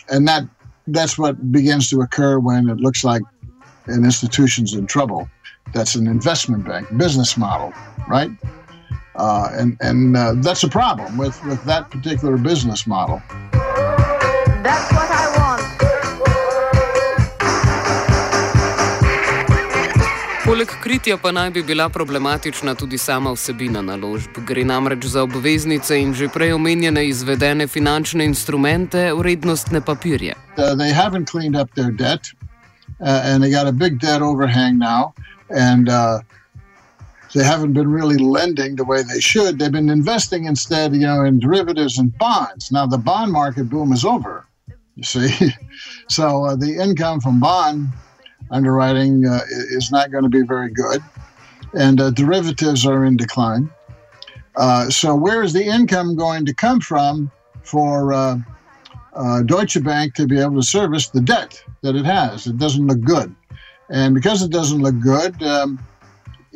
and 0.08 0.26
that 0.26 0.44
that's 0.88 1.16
what 1.16 1.52
begins 1.52 1.88
to 1.90 2.00
occur 2.00 2.38
when 2.38 2.68
it 2.68 2.78
looks 2.78 3.04
like 3.04 3.22
an 3.86 4.04
institution's 4.04 4.74
in 4.74 4.86
trouble. 4.86 5.28
That's 5.74 5.94
an 5.94 6.06
investment 6.06 6.66
bank 6.66 6.96
business 6.96 7.36
model, 7.36 7.72
right? 8.08 8.30
Uh, 9.14 9.48
and 9.52 9.76
and 9.80 10.16
uh, 10.16 10.32
that's 10.42 10.64
a 10.64 10.68
problem 10.68 11.18
with, 11.18 11.36
with 11.44 11.62
that 11.64 11.90
particular 11.90 12.36
business 12.38 12.86
model. 12.86 13.20
That's 14.62 14.88
what 14.92 15.10
I 15.10 15.26
want. 15.38 15.42
Poleg 20.44 20.68
kritja 20.82 21.16
pa 21.22 21.30
naj 21.32 21.50
bi 21.50 21.62
bila 21.62 21.88
problematična 21.88 22.74
tudi 22.74 22.98
sama 22.98 23.30
vsebina 23.32 23.82
naložb. 23.82 24.40
Gre 24.46 24.64
namreč 24.64 25.04
za 25.04 25.22
obveznice 25.22 26.00
in 26.02 26.14
že 26.14 26.28
prej 26.28 26.52
omenjene 26.52 27.06
izvedene 27.08 27.66
finančne 27.68 28.24
instrumente, 28.24 29.12
vrednostne 29.14 29.80
papirje. 29.80 30.34
Uh, 30.58 30.74
they 30.74 30.92
haven't 30.92 31.30
cleaned 31.30 31.56
up 31.56 31.70
their 31.74 31.90
debt 31.90 32.20
uh, 33.00 33.22
and 33.24 33.42
they 33.42 33.50
got 33.50 33.66
a 33.68 33.72
big 33.72 34.00
debt 34.00 34.22
overhang 34.22 34.78
now. 34.78 35.14
And 35.50 35.88
uh, 35.88 36.20
they 37.34 37.44
haven't 37.44 37.72
been 37.72 37.88
really 37.88 38.18
lending 38.18 38.76
the 38.76 38.84
way 38.84 39.02
they 39.02 39.20
should. 39.20 39.58
They've 39.58 39.72
been 39.72 39.88
investing 39.88 40.44
instead, 40.44 40.94
you 40.94 41.00
know, 41.00 41.24
in 41.24 41.38
derivatives 41.38 41.98
and 41.98 42.16
bonds. 42.18 42.70
Now 42.70 42.86
the 42.86 42.98
bond 42.98 43.32
market 43.32 43.64
boom 43.64 43.92
is 43.92 44.04
over. 44.04 44.46
You 44.96 45.02
see, 45.02 45.50
so 46.08 46.44
uh, 46.44 46.56
the 46.56 46.76
income 46.76 47.20
from 47.20 47.40
bond 47.40 47.88
underwriting 48.50 49.26
uh, 49.26 49.40
is 49.70 49.90
not 49.90 50.10
going 50.10 50.24
to 50.24 50.28
be 50.28 50.42
very 50.42 50.70
good, 50.70 51.02
and 51.72 52.00
uh, 52.00 52.10
derivatives 52.10 52.84
are 52.84 53.04
in 53.04 53.16
decline. 53.16 53.70
Uh, 54.56 54.90
so 54.90 55.14
where 55.14 55.42
is 55.42 55.54
the 55.54 55.64
income 55.64 56.14
going 56.14 56.44
to 56.44 56.54
come 56.54 56.80
from 56.80 57.30
for 57.62 58.12
uh, 58.12 58.36
uh, 59.14 59.42
Deutsche 59.42 59.82
Bank 59.82 60.14
to 60.14 60.26
be 60.26 60.38
able 60.38 60.56
to 60.56 60.62
service 60.62 61.08
the 61.08 61.22
debt 61.22 61.62
that 61.80 61.96
it 61.96 62.04
has? 62.04 62.46
It 62.46 62.58
doesn't 62.58 62.86
look 62.86 63.00
good, 63.00 63.34
and 63.88 64.14
because 64.14 64.42
it 64.42 64.50
doesn't 64.50 64.82
look 64.82 65.00
good. 65.00 65.42
Um, 65.42 65.78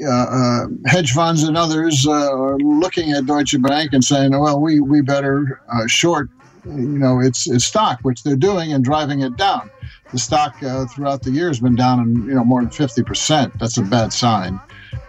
uh, 0.02 0.10
uh, 0.10 0.66
hedge 0.86 1.12
funds 1.12 1.42
and 1.42 1.56
others 1.56 2.06
uh, 2.06 2.32
are 2.32 2.58
looking 2.58 3.12
at 3.12 3.26
Deutsche 3.26 3.60
Bank 3.62 3.92
and 3.92 4.04
saying, 4.04 4.38
"Well, 4.38 4.60
we 4.60 4.80
we 4.80 5.00
better 5.00 5.60
uh, 5.72 5.86
short, 5.86 6.28
you 6.64 6.98
know, 6.98 7.20
its 7.20 7.48
its 7.48 7.64
stock," 7.64 8.00
which 8.02 8.22
they're 8.22 8.36
doing 8.36 8.72
and 8.72 8.84
driving 8.84 9.20
it 9.20 9.36
down. 9.36 9.70
The 10.12 10.18
stock 10.18 10.62
uh, 10.62 10.86
throughout 10.86 11.22
the 11.22 11.30
year 11.30 11.48
has 11.48 11.60
been 11.60 11.74
down, 11.74 12.00
in, 12.00 12.14
you 12.26 12.34
know, 12.34 12.44
more 12.44 12.60
than 12.60 12.70
fifty 12.70 13.02
percent. 13.02 13.58
That's 13.58 13.78
a 13.78 13.82
bad 13.82 14.12
sign. 14.12 14.60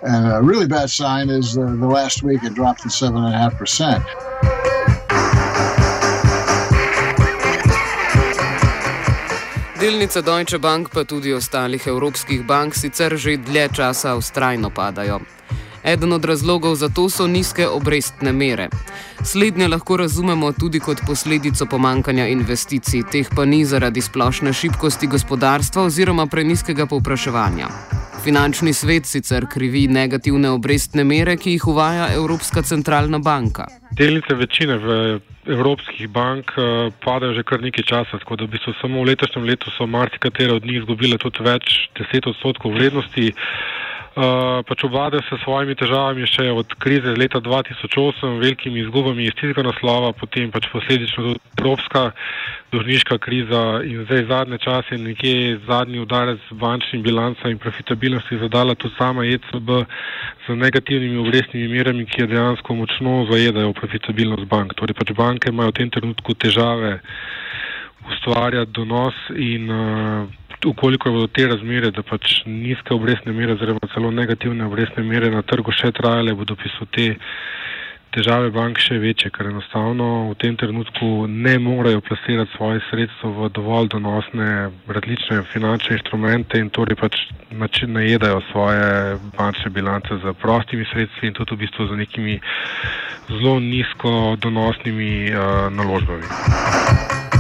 And 0.03 0.31
a 0.31 0.41
really 0.41 0.67
bad 0.67 0.89
sign 0.89 1.29
is 1.29 1.55
the 1.55 1.65
last 1.65 2.23
week 2.23 2.43
it 2.43 2.53
dropped 2.53 2.83
to 2.83 2.89
seven 2.89 3.23
and 3.23 3.33
a 3.33 3.37
half 3.37 3.57
percent. 3.57 4.03
Delnice 9.87 10.21
Deutsche 10.21 10.59
Bank 10.59 10.89
pa 10.91 11.03
tudi 11.07 11.31
ostalih 11.33 11.79
evropskih 11.87 12.41
bank 12.43 12.75
sicer 12.75 13.15
že 13.15 13.37
dlje 13.39 13.69
časa 13.71 14.15
ustrajno 14.19 14.67
padajo. 14.69 15.19
Eden 15.83 16.13
od 16.13 16.25
razlogov 16.25 16.75
za 16.75 16.89
to 16.89 17.09
so 17.09 17.27
nizke 17.27 17.67
obrestne 17.67 18.33
mere. 18.33 18.69
Slednje 19.23 19.67
lahko 19.67 19.97
razumemo 19.97 20.51
tudi 20.51 20.79
kot 20.79 20.97
posledico 21.07 21.65
pomankanja 21.65 22.27
investicij, 22.27 23.03
teh 23.11 23.29
pa 23.35 23.45
ni 23.45 23.65
zaradi 23.65 24.01
splošne 24.01 24.53
šibkosti 24.53 25.07
gospodarstva 25.07 25.83
oziroma 25.83 26.25
preniskega 26.25 26.85
povpraševanja. 26.85 27.67
Finančni 28.23 28.73
svet 28.73 29.05
sicer 29.05 29.45
krivi 29.53 29.87
negativne 29.87 30.49
obrestne 30.49 31.03
mere, 31.03 31.37
ki 31.37 31.51
jih 31.51 31.67
uvaja 31.67 32.07
Evropska 32.13 32.61
centralna 32.61 33.19
banka. 33.19 33.67
Delnice 33.97 34.35
večine 34.35 34.77
v 34.77 35.19
evropskih 35.47 36.09
bank 36.09 36.51
uh, 36.57 36.93
padajo 37.05 37.33
že 37.33 37.43
kar 37.43 37.61
nekaj 37.61 37.83
časa, 37.83 38.19
tako 38.19 38.35
da 38.35 38.45
v 38.45 38.57
bistvu 38.57 38.73
samo 38.81 39.01
v 39.01 39.13
letošnjem 39.13 39.45
letu 39.47 39.71
so 39.77 39.87
marsikatere 39.87 40.53
od 40.53 40.65
njih 40.65 40.81
izgubile 40.81 41.17
tudi 41.17 41.43
več 41.43 41.87
deset 41.99 42.27
odstotkov 42.27 42.75
vrednosti. 42.75 43.31
Uh, 44.17 44.65
pač 44.65 44.81
obvade 44.81 45.19
se 45.29 45.37
svojimi 45.43 45.75
težavami 45.77 46.25
še 46.25 46.47
od 46.49 46.71
krize 46.81 47.11
leta 47.13 47.37
2008, 47.37 48.39
velikimi 48.41 48.81
izgubami 48.81 49.27
iz 49.29 49.35
tistega 49.37 49.61
naslova, 49.67 50.09
potem 50.17 50.49
pač 50.49 50.65
posledično 50.71 51.25
tudi 51.27 51.41
evropska 51.61 52.01
dožniška 52.73 53.19
kriza 53.21 53.61
in 53.85 54.07
zdaj 54.07 54.25
zadnje 54.31 54.57
čase 54.57 54.97
nekje 54.97 55.59
zadnji 55.67 56.01
udarec 56.01 56.49
bančnim 56.49 57.03
bilanca 57.05 57.51
in 57.53 57.61
profitabilnosti 57.61 58.41
zadala 58.41 58.73
tudi 58.73 58.97
sama 58.97 59.21
ECB 59.21 59.69
z 60.47 60.57
negativnimi 60.65 61.21
obrestnimi 61.21 61.69
merami, 61.77 62.09
ki 62.09 62.25
je 62.25 62.31
dejansko 62.33 62.73
močno 62.73 63.27
zajedajo 63.29 63.77
profitabilnost 63.77 64.49
bank. 64.49 64.73
Torej 64.81 64.97
pač 64.97 65.13
banke 65.13 65.53
imajo 65.53 65.69
v 65.69 65.77
tem 65.77 65.93
trenutku 65.93 66.33
težave 66.33 66.97
ustvarjati 68.09 68.73
donos 68.73 69.13
in 69.37 69.69
uh, 69.69 70.25
ukoliko 70.65 71.11
bodo 71.11 71.27
te 71.27 71.47
razmere, 71.47 71.91
da 71.91 72.03
pač 72.03 72.41
nizke 72.45 72.93
obrestne 72.93 73.33
mere, 73.33 73.53
oziroma 73.53 73.91
celo 73.93 74.11
negativne 74.11 74.65
obrestne 74.65 75.03
mere 75.03 75.29
na 75.31 75.41
trgu 75.41 75.71
še 75.71 75.91
trajale, 75.91 76.33
bodo 76.33 76.55
pisali 76.57 76.89
te 76.95 77.07
težave 78.15 78.49
bank 78.55 78.79
še 78.81 78.97
večje, 79.01 79.29
ker 79.35 79.49
enostavno 79.51 80.31
v 80.31 80.37
tem 80.41 80.55
trenutku 80.57 81.27
ne 81.29 81.57
morejo 81.61 82.01
plasirati 82.07 82.55
svoje 82.55 82.81
sredstva 82.87 83.29
v 83.35 83.49
dovolj 83.53 83.91
donosne 83.93 84.49
različne 84.87 85.43
finančne 85.51 85.99
inštrumente 85.99 86.61
in 86.61 86.71
torej 86.73 86.97
pač 86.97 87.19
najedajo 87.85 88.41
svoje 88.51 89.17
bančne 89.37 89.73
bilance 89.75 90.17
z 90.23 90.33
prostimi 90.41 90.87
sredstvi 90.93 91.29
in 91.29 91.37
tudi 91.37 91.55
v 91.55 91.61
bistvu 91.65 91.91
z 91.91 91.99
nekimi 92.01 92.39
zelo 93.27 93.59
nizko 93.59 94.37
donosnimi 94.41 95.29
uh, 95.35 95.67
naložbami. 95.69 97.36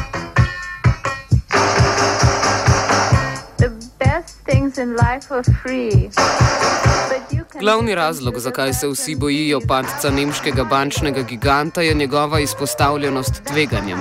Glavni 7.59 7.95
razlog, 7.95 8.39
zakaj 8.39 8.73
se 8.73 8.87
vsi 8.87 9.15
bojijo 9.15 9.59
padca 9.67 10.09
nemškega 10.09 10.63
bančnega 10.63 11.21
giganta, 11.21 11.81
je 11.81 11.93
njegova 11.93 12.39
izpostavljenost 12.39 13.43
tveganjem. 13.43 13.99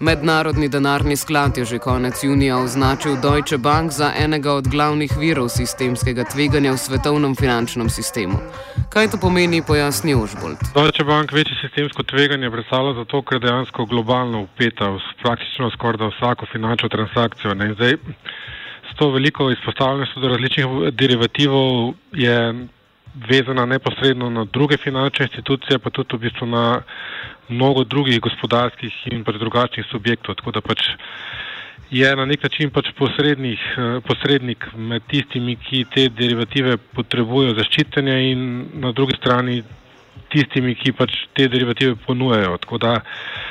Mednarodni 0.00 0.68
denarni 0.68 1.16
sklad 1.16 1.58
je 1.58 1.64
že 1.64 1.78
konec 1.78 2.24
junija 2.24 2.58
označil 2.58 3.16
Deutsche 3.22 3.58
Bank 3.58 3.92
za 3.92 4.12
enega 4.16 4.52
od 4.52 4.68
glavnih 4.68 5.12
virov 5.18 5.48
sistemskega 5.48 6.24
tveganja 6.24 6.72
v 6.72 6.78
svetovnem 6.78 7.36
finančnem 7.36 7.90
sistemu. 7.90 8.38
Kaj 8.88 9.10
to 9.10 9.16
pomeni, 9.16 9.62
pojasni 9.62 10.14
Ožbolt. 10.14 10.58
Deutsche 10.74 11.04
Bank 11.04 11.32
večje 11.32 11.56
sistemsko 11.60 12.02
tveganje 12.02 12.50
predstavlja 12.50 12.94
zato, 12.94 13.22
ker 13.22 13.40
dejansko 13.40 13.84
globalno 13.86 14.40
upeta 14.42 14.88
v 14.88 14.98
praktično 15.22 15.70
skoraj 15.70 16.10
vsako 16.16 16.46
finančno 16.52 16.88
transakcijo. 16.88 17.54
Ne? 17.54 17.74
Zdaj, 17.74 17.96
to 19.00 19.10
veliko 19.10 19.50
izpostavljenost 19.50 20.18
do 20.18 20.28
različnih 20.28 20.66
derivativov 20.92 21.94
je 22.12 22.54
vezana 23.28 23.64
neposredno 23.66 24.30
na 24.30 24.44
druge 24.44 24.76
finančne 24.76 25.24
institucije, 25.26 25.78
pa 25.78 25.90
tudi 25.90 26.16
v 26.16 26.20
bistvu 26.20 26.46
na 26.46 26.82
mnogo 27.48 27.84
drugih 27.84 28.20
gospodarskih 28.20 28.92
in 29.12 29.24
pač 29.24 29.38
drugačnih 29.40 29.86
subjektov. 29.90 30.34
Tako 30.34 30.52
da 30.52 30.60
pač 30.60 30.84
je 31.90 32.10
na 32.16 32.26
nek 32.28 32.42
način 32.42 32.70
pač 32.70 32.92
posrednik 34.06 34.66
med 34.76 35.02
tistimi, 35.08 35.56
ki 35.56 35.84
te 35.94 36.08
derivative 36.08 36.76
potrebujejo 36.76 37.56
zaščitenje 37.56 38.18
in 38.32 38.42
na 38.84 38.92
drugi 38.92 39.16
strani 39.16 39.62
tistimi, 40.28 40.74
ki 40.74 40.92
pač 40.92 41.16
te 41.32 41.48
derivative 41.48 41.96
ponujajo. 42.06 42.58
Tako 42.66 42.78
da 42.84 42.92
uh, 43.00 43.50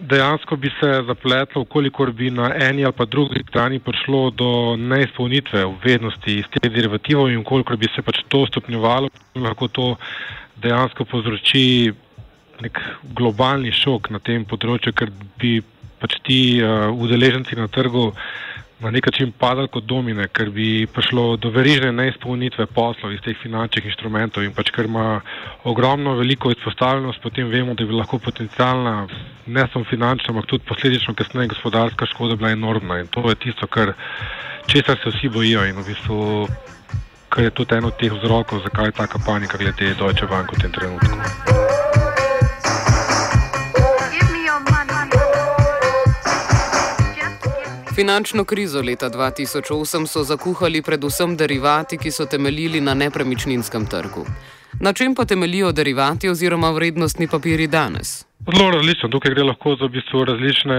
dejansko 0.00 0.56
bi 0.56 0.70
se 0.80 1.02
zapletlo, 1.06 1.64
kolikor 1.64 2.12
bi 2.12 2.30
na 2.30 2.52
eni 2.54 2.84
ali 2.84 2.92
pa 2.92 3.04
drugi 3.04 3.42
strani 3.48 3.78
prišlo 3.78 4.30
do 4.30 4.76
neizpolnitve 4.76 5.64
obveznosti 5.64 6.38
iz 6.38 6.44
teh 6.50 6.70
derivativov 6.70 7.30
in 7.30 7.44
kolikor 7.44 7.76
bi 7.76 7.88
se 7.94 8.02
pač 8.02 8.22
to 8.28 8.46
stopnjevalo, 8.46 9.08
lahko 9.34 9.68
to 9.68 9.96
dejansko 10.62 11.04
povzroči 11.04 11.92
nek 12.60 12.78
globalni 13.02 13.72
šok 13.72 14.10
na 14.10 14.18
tem 14.18 14.44
področju, 14.44 14.92
ker 14.92 15.10
bi 15.40 15.58
pač 16.00 16.20
ti 16.22 16.40
uh, 16.62 16.88
udeleženci 16.92 17.56
na 17.56 17.66
trgu 17.68 18.12
na 18.80 18.90
nek 18.90 19.06
način 19.06 19.32
padali 19.32 19.68
kot 19.68 19.84
domine, 19.84 20.28
ker 20.28 20.50
bi 20.50 20.86
prišlo 20.86 21.36
do 21.36 21.50
verižne 21.50 21.92
neizpolnitve 21.92 22.66
poslov 22.66 23.12
iz 23.12 23.22
teh 23.24 23.36
finančnih 23.42 23.88
inštrumentov 23.88 24.44
in 24.44 24.52
pač 24.52 24.70
ker 24.70 24.84
ima 24.84 25.20
ogromno 25.64 26.14
veliko 26.18 26.52
izpostavljenost, 26.52 27.22
potem 27.22 27.48
vemo, 27.48 27.74
da 27.74 27.84
bi 27.84 27.96
lahko 27.96 28.18
potencijalna, 28.18 29.08
ne 29.46 29.66
samo 29.72 29.84
finančna, 29.84 30.34
ampak 30.34 30.50
tudi 30.50 30.68
posledično 30.68 31.14
kasneje 31.14 31.54
gospodarska 31.54 32.06
škoda 32.12 32.36
bila 32.36 32.52
enormna 32.52 33.00
in 33.00 33.06
to 33.06 33.24
je 33.28 33.34
tisto, 33.34 33.66
kar 33.66 33.92
česar 34.66 35.00
se 35.02 35.10
vsi 35.10 35.28
bojijo 35.28 35.64
in 35.64 35.80
v 35.80 35.86
bistvu, 35.86 36.48
kar 37.28 37.44
je 37.44 37.50
tudi 37.50 37.80
eno 37.80 37.88
od 37.88 37.96
teh 37.96 38.12
vzrokov, 38.12 38.60
zakaj 38.68 38.92
je 38.92 38.98
taka 39.00 39.18
panika 39.26 39.58
glede 39.58 39.94
Deutsche 39.94 40.26
Bank 40.26 40.52
v 40.52 40.60
tem 40.60 40.72
trenutku. 40.72 41.65
Finančno 47.96 48.44
krizo 48.44 48.82
leta 48.82 49.08
2008 49.08 50.06
so 50.06 50.22
zakuhali 50.22 50.82
predvsem 50.82 51.36
derivati, 51.36 51.96
ki 51.98 52.10
so 52.10 52.26
temeljili 52.26 52.80
na 52.80 52.94
nepremičninskem 52.94 53.86
trgu. 53.86 54.24
Na 54.80 54.92
čem 54.92 55.14
pa 55.14 55.24
temeljijo 55.24 55.72
derivati 55.72 56.28
oziroma 56.28 56.70
vrednostni 56.70 57.28
papiri 57.28 57.66
danes? 57.66 58.26
Zelo 58.56 58.70
različno. 58.70 59.08
Tukaj 59.08 59.34
gre 59.34 59.46
lahko 59.48 59.76
za 59.80 59.88
v 59.88 59.94
bistvu 59.94 60.24
različne 60.24 60.76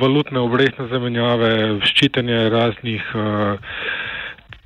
valutne 0.00 0.40
obrestne 0.40 0.88
zamenjave, 0.92 1.80
ščitenje 1.92 2.42
raznih 2.52 3.08
uh, 3.14 3.80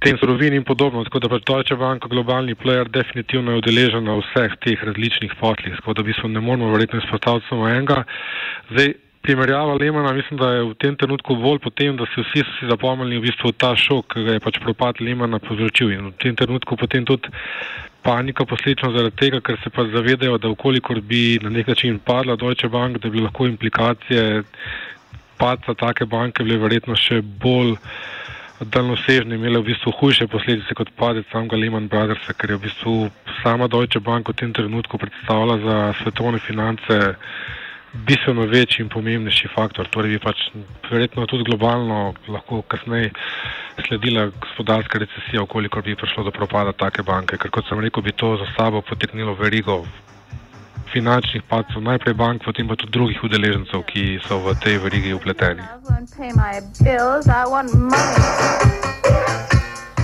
tem 0.02 0.18
surovin 0.18 0.58
in 0.58 0.66
podobno. 0.66 1.04
Tako 1.04 1.22
da 1.22 1.30
pač 1.30 1.46
Deutsche 1.46 1.78
Bank, 1.78 2.10
globalni 2.10 2.58
player, 2.58 2.90
definitivno 2.90 3.54
je 3.54 3.62
udeležen 3.62 4.10
na 4.10 4.18
vseh 4.18 4.58
teh 4.66 4.82
različnih 4.90 5.38
poslih. 5.38 5.78
Tako 5.78 5.94
da 5.94 6.02
v 6.02 6.10
bistvu 6.10 6.34
ne 6.34 6.42
moramo 6.42 6.74
verjetno 6.74 7.04
izpostaviti 7.04 7.46
samo 7.52 7.70
enega. 7.70 8.02
Zdaj, 8.74 8.94
primerjava 9.22 9.74
Lemana, 9.74 10.12
mislim, 10.12 10.38
da 10.38 10.50
je 10.52 10.62
v 10.62 10.74
tem 10.74 10.96
trenutku 10.96 11.36
bolj 11.38 11.60
potem, 11.62 11.96
da 11.96 12.06
so 12.10 12.24
vsi 12.26 12.42
si 12.42 12.68
zapomnili 12.70 13.20
v 13.20 13.28
bistvu 13.28 13.52
ta 13.54 13.76
šok, 13.78 14.08
ki 14.14 14.24
ga 14.26 14.36
je 14.36 14.42
pač 14.42 14.58
propad 14.62 15.00
Lemana 15.00 15.38
povzročil. 15.38 15.92
In 15.94 16.10
v 16.10 16.16
tem 16.18 16.36
trenutku 16.36 16.76
potem 16.76 17.06
tudi 17.06 17.30
panika 18.02 18.44
posledično 18.44 18.90
zaradi 18.90 19.16
tega, 19.16 19.40
ker 19.40 19.60
se 19.62 19.70
pa 19.70 19.86
zavedajo, 19.86 20.38
da 20.42 20.50
ukolikor 20.50 21.00
bi 21.00 21.38
na 21.42 21.50
nek 21.50 21.70
način 21.70 22.00
padla 22.02 22.36
Deutsche 22.36 22.68
Bank, 22.68 22.98
da 22.98 23.10
bi 23.10 23.22
lahko 23.22 23.46
implikacije 23.46 24.42
padca 25.38 25.74
take 25.74 26.06
banke 26.06 26.44
bile 26.46 26.58
verjetno 26.62 26.96
še 26.98 27.22
bolj 27.22 27.76
daljnosežne, 28.62 29.34
imele 29.34 29.58
v 29.58 29.72
bistvu 29.72 29.90
hujše 29.98 30.28
posledice 30.30 30.74
kot 30.78 30.90
padec 30.98 31.26
samega 31.32 31.58
Lehman 31.58 31.88
Brothersa, 31.90 32.34
ker 32.38 32.52
je 32.52 32.58
v 32.58 32.64
bistvu 32.66 32.94
sama 33.42 33.66
Deutsche 33.66 33.98
Bank 33.98 34.30
v 34.30 34.38
tem 34.38 34.52
trenutku 34.54 34.98
predstavlja 35.02 35.58
za 35.62 35.78
svetovne 36.02 36.38
finance 36.38 36.98
bistveno 37.92 38.46
večji 38.46 38.82
in 38.82 38.88
pomembnejši 38.88 39.48
faktor. 39.54 39.88
Torej 39.88 40.16
bi 40.16 40.18
pač 40.18 40.38
verjetno 40.90 41.26
tudi 41.26 41.44
globalno 41.44 42.14
lahko 42.28 42.62
kasneje 42.62 43.10
sledila 43.86 44.30
gospodarska 44.40 44.98
recesija, 44.98 45.42
okoliko 45.42 45.82
bi 45.82 45.96
prišlo 45.96 46.24
do 46.24 46.30
propada 46.30 46.72
take 46.72 47.02
banke, 47.02 47.36
ker 47.36 47.50
kot 47.50 47.68
sem 47.68 47.80
rekel, 47.80 48.02
bi 48.02 48.12
to 48.12 48.36
za 48.36 48.48
sabo 48.56 48.80
poteknilo 48.80 49.34
verigo 49.34 49.82
finančnih 50.92 51.42
padcev, 51.48 51.80
najprej 51.80 52.14
bank, 52.14 52.44
potem 52.44 52.68
pa 52.68 52.76
tudi 52.76 52.92
drugih 52.92 53.24
udeležencev, 53.24 53.84
ki 53.88 54.20
so 54.28 54.38
v 54.44 54.52
tej 54.60 54.76
verigi 54.78 55.16
upleteni. 55.16 55.64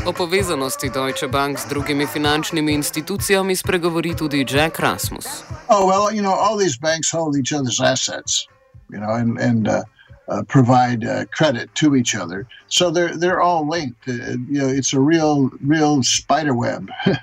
O 0.08 0.12
povezanosti 0.12 0.90
Deutsche 0.90 1.28
Bank 1.28 1.58
z 1.58 1.68
drugimi 1.68 2.06
finančnimi 2.06 2.72
institucijami 2.72 3.56
spregovori 3.56 4.14
tudi 4.16 4.46
Jack 4.48 4.78
Rasmus. 4.78 5.26
Oh, 5.68 5.86
well, 5.86 6.16
you 6.16 6.22
know, 6.22 6.32
all 6.32 6.56
these 6.58 6.78
banks 6.80 7.12
hold 7.12 7.36
each 7.36 7.52
other's 7.52 7.80
assets, 7.80 8.48
you 8.90 8.98
know, 8.98 9.14
and, 9.14 9.38
and 9.40 9.68
uh, 9.68 9.82
uh, 10.28 10.42
provide 10.48 11.04
uh, 11.04 11.24
credit 11.38 11.68
to 11.74 11.94
each 11.94 12.14
other. 12.14 12.46
So 12.68 12.90
they're, 12.90 13.18
they're 13.18 13.42
all 13.42 13.68
linked. 13.68 14.08
Uh, 14.08 14.12
you 14.50 14.60
know, 14.60 14.68
it's 14.68 14.94
a 14.94 15.00
real, 15.00 15.50
real 15.66 16.02
spider 16.02 16.54
web. 16.54 16.88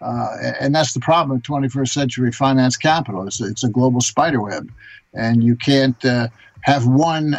Uh, 0.00 0.52
and 0.60 0.74
that's 0.74 0.92
the 0.92 1.00
problem 1.00 1.38
of 1.38 1.42
21st 1.42 1.88
century 1.88 2.30
finance 2.30 2.76
capital. 2.76 3.26
It's, 3.26 3.40
it's 3.40 3.64
a 3.64 3.70
global 3.70 4.02
spider 4.02 4.38
web. 4.38 4.70
And 5.14 5.42
you 5.42 5.56
can't 5.56 6.04
uh, 6.04 6.28
have 6.60 6.86
one 6.86 7.34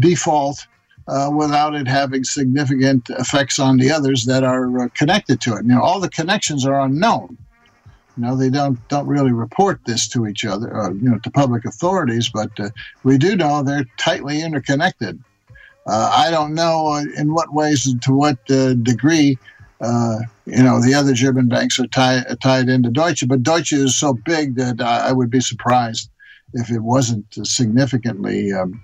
default 0.00 0.66
uh, 1.08 1.30
without 1.34 1.74
it 1.74 1.88
having 1.88 2.24
significant 2.24 3.10
effects 3.10 3.58
on 3.58 3.76
the 3.76 3.90
others 3.90 4.24
that 4.26 4.44
are 4.44 4.82
uh, 4.82 4.88
connected 4.94 5.40
to 5.42 5.54
it. 5.54 5.64
You 5.64 5.74
know, 5.74 5.82
all 5.82 6.00
the 6.00 6.10
connections 6.10 6.66
are 6.66 6.80
unknown. 6.80 7.36
You 8.16 8.24
know, 8.24 8.36
they 8.36 8.50
don't 8.50 8.76
don't 8.88 9.06
really 9.06 9.32
report 9.32 9.80
this 9.86 10.08
to 10.08 10.26
each 10.26 10.44
other, 10.44 10.70
or, 10.72 10.92
you 10.92 11.10
know, 11.10 11.18
to 11.18 11.30
public 11.30 11.64
authorities, 11.64 12.28
but 12.28 12.50
uh, 12.58 12.70
we 13.02 13.18
do 13.18 13.36
know 13.36 13.62
they're 13.62 13.86
tightly 13.96 14.42
interconnected. 14.42 15.22
Uh, 15.86 16.10
I 16.12 16.30
don't 16.30 16.54
know 16.54 16.96
in 16.96 17.32
what 17.32 17.54
ways 17.54 17.86
and 17.86 18.02
to 18.02 18.12
what 18.12 18.38
uh, 18.50 18.74
degree. 18.74 19.38
Uh, 19.80 20.18
you 20.44 20.62
know, 20.62 20.78
the 20.82 20.92
other 20.92 21.14
German 21.14 21.48
banks 21.48 21.78
are 21.80 21.86
tied 21.86 22.38
tied 22.42 22.68
into 22.68 22.90
Deutsche, 22.90 23.26
but 23.26 23.42
Deutsche 23.42 23.72
is 23.72 23.96
so 23.96 24.12
big 24.12 24.56
that 24.56 24.80
I 24.82 25.12
would 25.12 25.30
be 25.30 25.40
surprised 25.40 26.10
if 26.52 26.70
it 26.70 26.80
wasn't 26.80 27.24
significantly 27.46 28.52
um, 28.52 28.82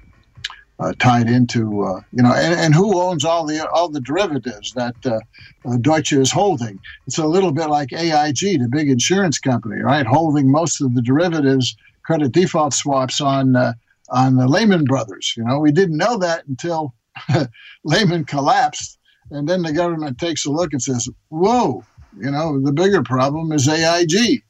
uh, 0.78 0.92
tied 0.98 1.28
into 1.28 1.82
uh, 1.82 2.00
you 2.12 2.22
know 2.22 2.32
and, 2.34 2.54
and, 2.60 2.74
who 2.74 3.00
owns 3.00 3.24
all 3.24 3.46
the 3.46 3.66
all 3.70 3.88
the 3.88 4.00
derivatives 4.00 4.72
that 4.72 4.94
uh, 5.06 5.18
uh, 5.64 5.76
Deutsche 5.78 6.12
is 6.12 6.30
holding? 6.30 6.78
It's 7.06 7.18
a 7.18 7.26
little 7.26 7.52
bit 7.52 7.68
like 7.68 7.92
AIG 7.92 8.38
the 8.60 8.68
big 8.70 8.90
insurance 8.90 9.38
company 9.38 9.80
right? 9.80 10.06
Holding 10.06 10.50
most 10.50 10.80
of 10.80 10.94
the 10.94 11.02
derivatives 11.02 11.76
credit 12.02 12.32
default 12.32 12.74
swaps 12.74 13.20
on 13.20 13.56
uh, 13.56 13.72
on 14.10 14.36
the 14.36 14.46
Lehman 14.46 14.84
brothers 14.84 15.32
you 15.36 15.44
know? 15.44 15.58
We 15.58 15.72
didn't 15.72 15.96
know 15.96 16.18
that 16.18 16.46
until 16.46 16.94
Lehman 17.84 18.24
collapsed 18.24 18.98
and 19.30 19.48
then 19.48 19.62
the 19.62 19.72
government 19.72 20.18
takes 20.18 20.44
a 20.44 20.50
look 20.50 20.72
and 20.72 20.82
says 20.82 21.08
whoa 21.30 21.82
you 22.18 22.30
know 22.30 22.60
the 22.60 22.72
bigger 22.72 23.02
problem 23.02 23.50
is 23.52 23.66
AIG 23.66 24.42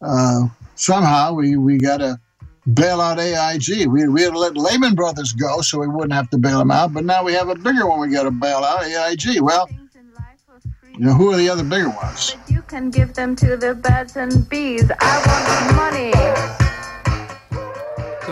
uh, 0.00 0.46
somehow 0.76 1.34
we 1.34 1.56
we 1.56 1.76
got 1.76 1.98
to 1.98 2.18
bail 2.74 3.00
out 3.00 3.18
AIG. 3.18 3.86
We, 3.88 4.08
we 4.08 4.22
had 4.22 4.32
to 4.32 4.38
let 4.38 4.56
Lehman 4.56 4.94
Brothers 4.94 5.32
go 5.32 5.60
so 5.60 5.78
we 5.78 5.88
wouldn't 5.88 6.12
have 6.12 6.30
to 6.30 6.38
bail 6.38 6.58
them 6.58 6.70
out, 6.70 6.92
but 6.92 7.04
now 7.04 7.24
we 7.24 7.32
have 7.32 7.48
a 7.48 7.54
bigger 7.54 7.86
one 7.86 8.00
we 8.00 8.08
got 8.08 8.24
to 8.24 8.30
bail 8.30 8.58
out, 8.58 8.84
AIG. 8.84 9.40
Well, 9.40 9.68
you 10.92 11.06
know, 11.06 11.14
who 11.14 11.32
are 11.32 11.36
the 11.36 11.48
other 11.48 11.64
bigger 11.64 11.90
ones? 11.90 12.34
But 12.34 12.50
you 12.50 12.62
can 12.62 12.90
give 12.90 13.14
them 13.14 13.36
to 13.36 13.56
the 13.56 13.74
birds 13.74 14.16
and 14.16 14.48
bees. 14.48 14.90
I 15.00 15.14
want 15.26 15.76
money. 15.76 16.67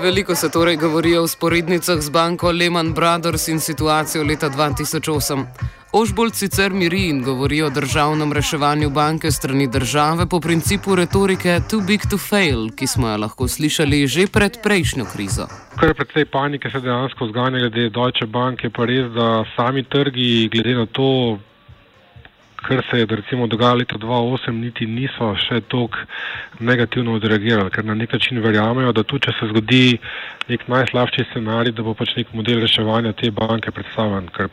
Veliko 0.02 0.35
se 0.35 0.50
torej 0.50 0.76
govori 0.76 1.16
o 1.16 1.26
sporednicah 1.26 2.00
z 2.00 2.11
banko 2.11 2.50
Lehman 2.52 2.92
Brothers 2.94 3.48
in 3.48 3.61
situacijo 3.61 4.24
leta 4.24 4.50
2008. 4.50 5.44
Ožbolt 5.92 6.35
sicer 6.35 6.72
miri 6.72 7.06
in 7.09 7.22
govori 7.22 7.62
o 7.62 7.70
državnem 7.70 8.32
reševanju 8.32 8.90
banke 8.90 9.30
strani 9.30 9.66
države 9.66 10.26
po 10.26 10.40
principu 10.40 10.94
retorike 10.94 11.61
too 11.70 11.80
big 11.80 12.00
to 12.11 12.18
fail, 12.18 12.68
ki 12.76 12.87
smo 12.87 13.09
jo 13.09 13.16
lahko 13.16 13.48
slišali 13.48 14.06
že 14.06 14.26
pred 14.26 14.59
prejšnjo 14.62 15.04
krizo. 15.12 15.46
Kar 15.80 15.94
precej 15.94 16.24
panike 16.24 16.70
se 16.70 16.80
dejansko 16.80 17.26
zganja 17.26 17.59
glede 17.59 17.90
Deutsche 17.90 18.26
Bank, 18.26 18.64
je 18.64 18.70
pa 18.70 18.85
res, 18.85 19.09
da 19.14 19.44
sami 19.56 19.82
trgi, 19.82 20.48
glede 20.52 20.74
na 20.74 20.87
to, 20.87 21.38
kar 22.62 22.82
se 22.90 22.98
je 22.98 23.06
recimo 23.06 23.46
dogajalo 23.46 23.78
leta 23.78 23.98
2008, 23.98 24.50
niti 24.50 24.86
niso 24.86 25.34
še 25.36 25.60
tako 25.70 26.04
negativno 26.60 27.14
odreagirali, 27.16 27.70
ker 27.70 27.84
na 27.84 27.94
nek 27.94 28.12
način 28.12 28.40
verjamejo, 28.42 28.92
da 28.92 29.02
tu, 29.02 29.18
če 29.18 29.34
se 29.38 29.48
zgodi 29.50 29.98
nek 30.48 30.68
najslabši 30.68 31.26
scenarij, 31.30 31.74
da 31.76 31.82
bo 31.82 31.94
pač 31.94 32.14
nek 32.16 32.32
model 32.34 32.60
reševanja 32.64 33.12
te 33.18 33.30
banke 33.30 33.72
predstavljen, 33.74 34.30
ker 34.36 34.48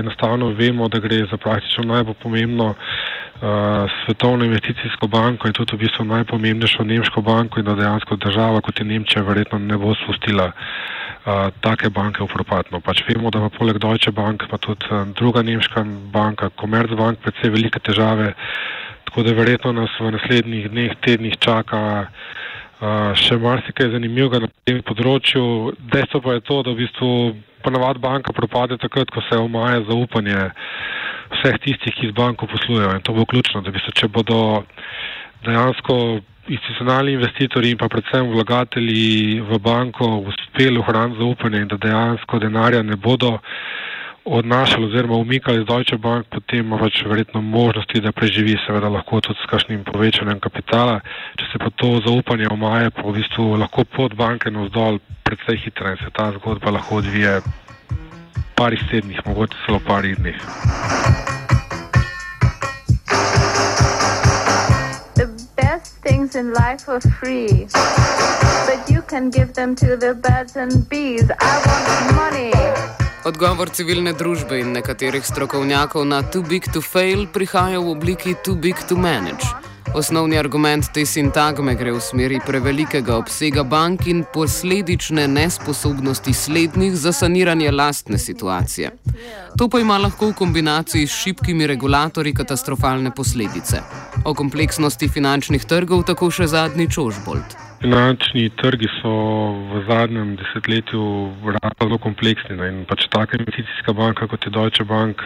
enostavno 0.00 0.52
vemo, 0.58 0.88
da 0.88 1.00
gre 1.00 1.22
za 1.30 1.38
praktično 1.40 1.86
najbolj 1.92 2.18
pomembno 2.22 2.72
uh, 2.74 3.96
svetovno 4.04 4.44
investicijsko 4.44 5.08
banko 5.08 5.48
in 5.48 5.56
tudi 5.56 5.76
v 5.76 5.84
bistvu 5.86 6.04
najpomembnejšo 6.04 6.84
nemško 6.84 7.22
banko 7.22 7.60
in 7.60 7.66
da 7.66 7.78
dejansko 7.78 8.16
država 8.16 8.60
kot 8.60 8.80
je 8.80 8.86
Nemčija 8.86 9.22
verjetno 9.22 9.58
ne 9.58 9.76
bo 9.76 9.94
spustila 9.94 10.52
take 11.60 11.90
banke 11.90 12.22
v 12.22 12.30
propad. 12.30 12.70
No, 12.70 12.78
pač 12.80 13.02
vemo, 13.08 13.30
da 13.34 13.42
pa 13.42 13.50
poleg 13.50 13.80
Deutsche 13.82 14.12
Bank 14.14 14.46
pa 14.46 14.58
tudi 14.62 14.86
uh, 14.90 15.02
druga 15.10 15.42
nemška 15.42 15.82
banka, 16.14 16.50
Commerzbank, 16.54 17.18
predvsej 17.46 17.50
velike 17.50 17.80
težave, 17.80 18.34
tako 19.04 19.22
da 19.22 19.32
verjetno 19.32 19.72
nas 19.72 19.90
v 20.00 20.10
naslednjih 20.10 20.70
dneh, 20.70 20.92
tednih 21.00 21.36
čaka 21.38 22.06
uh, 22.06 23.14
še 23.14 23.38
marsikaj 23.38 23.90
zanimivega 23.92 24.40
na 24.40 24.48
tem 24.64 24.82
področju. 24.82 25.72
Dejstvo 25.92 26.20
pa 26.20 26.34
je 26.34 26.40
to, 26.40 26.62
da 26.62 26.70
v 26.72 26.82
bistvu 26.82 27.34
ponavad 27.62 27.98
banka 27.98 28.32
propade 28.32 28.76
takrat, 28.78 29.10
ko 29.10 29.22
se 29.28 29.38
omaje 29.38 29.84
zaupanje 29.88 30.50
vseh 31.38 31.58
tistih, 31.62 31.94
ki 31.94 32.10
z 32.10 32.14
banko 32.14 32.46
poslujejo 32.46 32.94
in 32.94 33.02
to 33.02 33.12
bo 33.12 33.26
ključno, 33.26 33.62
da 33.62 33.70
bi 33.70 33.80
se, 33.82 33.92
če 33.94 34.08
bodo 34.08 34.64
dejansko 35.44 36.20
institucionalni 36.46 37.16
investitorji 37.16 37.72
in 37.74 37.78
pa 37.78 37.88
predvsem 37.90 38.28
vlagatelji 38.30 39.42
v 39.42 39.58
banko 39.58 40.22
uspeli 40.30 40.78
ohraniti 40.78 41.18
zaupanje 41.18 41.64
in 41.64 41.70
da 41.72 41.78
dejansko 41.82 42.38
denarja 42.38 42.84
ne 42.86 42.94
bodo 42.94 43.40
odnašali 44.26 44.84
oziroma 44.86 45.16
umikali 45.16 45.62
z 45.62 45.66
Deutsche 45.66 45.98
Bank, 45.98 46.26
potem 46.30 46.58
ima 46.58 46.78
pač 46.78 47.02
verjetno 47.06 47.40
možnosti, 47.40 48.00
da 48.00 48.12
preživi, 48.12 48.58
seveda 48.66 48.88
lahko 48.88 49.20
tudi 49.20 49.38
s 49.38 49.50
kakšnim 49.50 49.84
povečanjem 49.84 50.40
kapitala. 50.40 51.00
Če 51.38 51.44
se 51.52 51.58
pa 51.62 51.70
to 51.70 52.00
zaupanje 52.06 52.50
omaje, 52.50 52.90
pa 52.90 53.06
v 53.06 53.14
bistvu 53.20 53.54
lahko 53.62 53.84
pod 53.84 54.18
banke 54.18 54.50
navzdol 54.50 54.98
predvsej 55.22 55.62
hitro 55.64 55.94
in 55.94 55.98
se 56.02 56.10
ta 56.10 56.32
zgodba 56.38 56.74
lahko 56.74 56.98
odvije 57.02 57.40
parih 58.58 58.82
tednih, 58.90 59.22
mogoče 59.26 59.56
celo 59.66 59.80
parih 59.86 60.18
dneh. 60.18 60.40
Things 66.06 66.36
in 66.36 66.52
life 66.52 66.88
are 66.88 67.00
free, 67.00 67.66
but 68.66 68.88
you 68.88 69.02
can 69.02 69.28
give 69.28 69.54
them 69.54 69.74
to 69.74 69.96
the 69.96 70.14
birds 70.14 70.56
and 70.56 70.88
bees. 70.88 71.28
I 71.30 71.52
want 71.66 72.14
money. 72.14 73.05
Odgovor 73.26 73.72
civilne 73.74 74.12
družbe 74.14 74.60
in 74.62 74.68
nekaterih 74.70 75.24
strokovnjakov 75.26 76.04
na 76.06 76.20
too 76.22 76.46
big 76.46 76.68
to 76.70 76.78
fail 76.78 77.24
prihaja 77.26 77.80
v 77.82 77.90
obliki 77.90 78.36
too 78.46 78.54
big 78.54 78.78
to 78.86 78.94
manage. 78.94 79.42
Osnovni 79.98 80.38
argument 80.38 80.92
te 80.94 81.02
sintagme 81.02 81.74
gre 81.74 81.90
v 81.96 82.04
smeri 82.04 82.38
prevelikega 82.46 83.16
obsega 83.18 83.64
bank 83.66 84.06
in 84.06 84.22
posledične 84.34 85.26
nesposobnosti 85.26 86.32
slednjih 86.32 86.94
za 86.94 87.12
saniranje 87.12 87.74
lastne 87.74 88.18
situacije. 88.18 88.94
To 89.58 89.68
pa 89.68 89.82
ima 89.82 89.98
lahko 89.98 90.30
v 90.30 90.38
kombinaciji 90.38 91.06
s 91.06 91.18
šibkimi 91.26 91.66
regulatorji 91.66 92.34
katastrofalne 92.34 93.10
posledice. 93.10 93.82
O 94.24 94.34
kompleksnosti 94.34 95.08
finančnih 95.08 95.66
trgov 95.66 96.06
tako 96.06 96.30
še 96.30 96.46
zadnji 96.46 96.90
Čožbolt. 96.90 97.65
Finančni 97.80 98.48
trgi 98.56 98.88
so 99.00 99.12
v 99.70 99.82
zadnjem 99.88 100.36
desetletju 100.40 101.02
zelo 101.82 101.98
kompleksni 102.00 102.56
no, 102.56 102.64
in 102.64 102.84
pač 102.88 103.04
taka 103.12 103.36
investicijska 103.36 103.92
banka 103.92 104.26
kot 104.26 104.46
je 104.46 104.50
Deutsche 104.50 104.84
Bank 104.84 105.22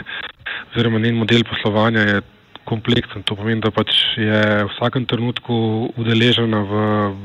oziroma 0.73 0.99
njen 0.99 1.19
model 1.21 1.45
poslovanja 1.47 2.01
je 2.01 2.21
kompleksen. 2.65 3.23
To 3.27 3.37
pomeni, 3.39 3.63
da 3.65 3.71
pač 3.75 3.95
je 4.19 4.41
v 4.67 4.69
vsakem 4.75 5.07
trenutku 5.07 5.55
udeležena 5.99 6.61
v 6.67 6.75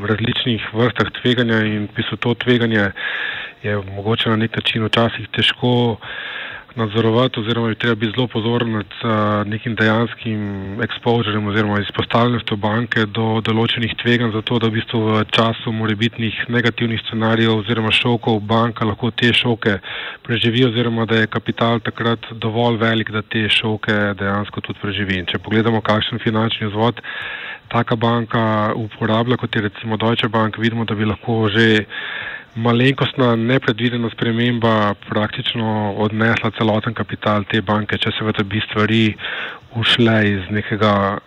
različnih 0.10 0.70
vrstah 0.74 1.12
tveganja 1.22 1.62
in 1.66 1.88
pisu 1.94 2.18
to 2.18 2.34
tveganje 2.46 2.92
je 3.66 3.76
mogoče 3.98 4.30
na 4.30 4.40
nek 4.42 4.56
način 4.56 4.86
včasih 4.86 5.30
težko 5.34 5.98
nadzorovati 6.76 7.40
oziroma 7.40 7.70
je 7.70 7.76
treba 7.76 7.96
biti 7.96 8.14
zelo 8.16 8.28
pozoren 8.28 8.72
nad 8.72 8.86
uh, 8.86 9.48
nekim 9.48 9.76
dejanskim 9.76 10.42
exposurem 10.82 11.48
oziroma 11.48 11.80
izpostavljenostjo 11.80 12.58
banke 12.58 13.06
do 13.06 13.42
določenih 13.48 13.96
tveganj, 14.02 14.34
zato 14.36 14.60
da 14.60 14.68
v 14.68 14.76
bistvu 14.80 15.02
v 15.06 15.24
času 15.38 15.72
morebitnih 15.72 16.44
negativnih 16.50 17.02
scenarijev 17.08 17.56
oziroma 17.62 17.92
šokov 17.96 18.40
banka 18.40 18.86
lahko 18.86 19.12
te 19.12 19.32
šoke 19.34 19.78
preživi 20.28 20.66
oziroma 20.68 21.06
da 21.06 21.24
je 21.24 21.32
kapital 21.32 21.80
takrat 21.80 22.28
dovolj 22.32 22.78
velik, 22.84 23.12
da 23.12 23.22
te 23.22 23.48
šoke 23.50 23.96
dejansko 24.20 24.62
tudi 24.62 24.80
preživi. 24.82 25.20
In 25.20 25.32
če 25.32 25.40
pogledamo, 25.40 25.82
kakšen 25.82 26.20
finančni 26.24 26.68
vzvod 26.68 27.02
taka 27.72 27.96
banka 27.96 28.74
uporablja, 28.76 29.38
kot 29.38 29.56
je 29.56 29.62
recimo 29.62 29.98
Deutsche 29.98 30.30
Bank, 30.30 30.58
vidimo, 30.58 30.86
da 30.86 30.96
bi 30.96 31.06
lahko 31.06 31.48
že 31.50 31.86
malenkostna 32.56 33.36
nepredvidena 33.36 34.10
sprememba 34.10 34.94
praktično 35.10 35.94
odnesla 35.98 36.52
celoten 36.58 36.94
kapital 36.94 37.44
te 37.52 37.62
banke, 37.62 37.98
če 37.98 38.12
seveda 38.20 38.44
bi 38.44 38.62
stvari 38.70 39.04
ušle 39.76 40.18
iz 40.30 40.50
nekega 40.50 41.18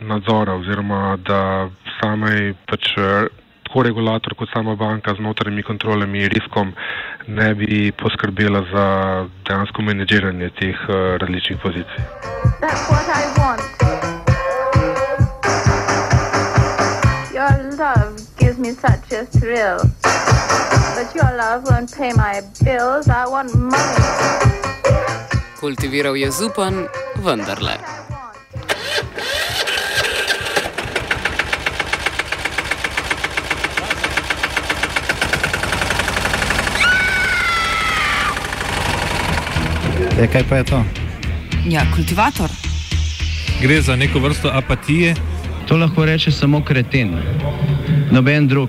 nadzora 0.00 0.54
oziroma 0.54 1.16
da 1.16 1.68
samej 2.00 2.52
pač 2.68 2.92
tako 3.66 3.82
regulator 3.82 4.34
kot 4.34 4.48
sama 4.52 4.76
banka 4.76 5.14
z 5.16 5.20
notranjimi 5.20 5.62
kontrolami 5.62 6.22
in 6.22 6.30
riskom 6.30 6.72
ne 7.26 7.54
bi 7.54 7.92
poskrbela 7.92 8.62
za 8.72 8.86
dejansko 9.48 9.82
menedžiranje 9.82 10.50
teh 10.60 10.76
uh, 10.88 11.16
različnih 11.20 11.58
pozicij. 11.62 12.04
That's 12.60 12.84
what 12.92 13.08
I 13.08 13.24
want. 13.40 13.64
Your 17.34 17.52
love 17.78 18.16
gives 18.38 18.58
me 18.58 18.70
such 18.72 19.12
a 19.12 19.24
thrill. 19.26 19.95
But 20.96 21.14
your 21.14 21.36
love 21.36 21.64
won't 21.64 21.92
pay 21.96 22.12
my 22.12 22.42
bills. 22.64 23.08
I 23.08 23.26
want 23.26 23.54
money. 23.54 24.56
Kultiviral 25.60 26.16
je 26.16 26.30
zupan, 26.30 26.86
vendarle. 27.24 27.76
E, 40.20 40.26
kaj 40.32 40.44
pa 40.48 40.56
je 40.56 40.64
to? 40.64 40.84
Ja, 41.68 41.82
kultivator. 41.94 42.50
Gre 43.60 43.80
za 43.82 43.96
neko 43.96 44.18
vrsto 44.18 44.48
apatije. 44.52 45.14
To 45.68 45.76
lahko 45.76 46.04
reče 46.04 46.30
samo 46.30 46.64
kreten, 46.64 47.16
noben 48.10 48.48
drug. 48.48 48.68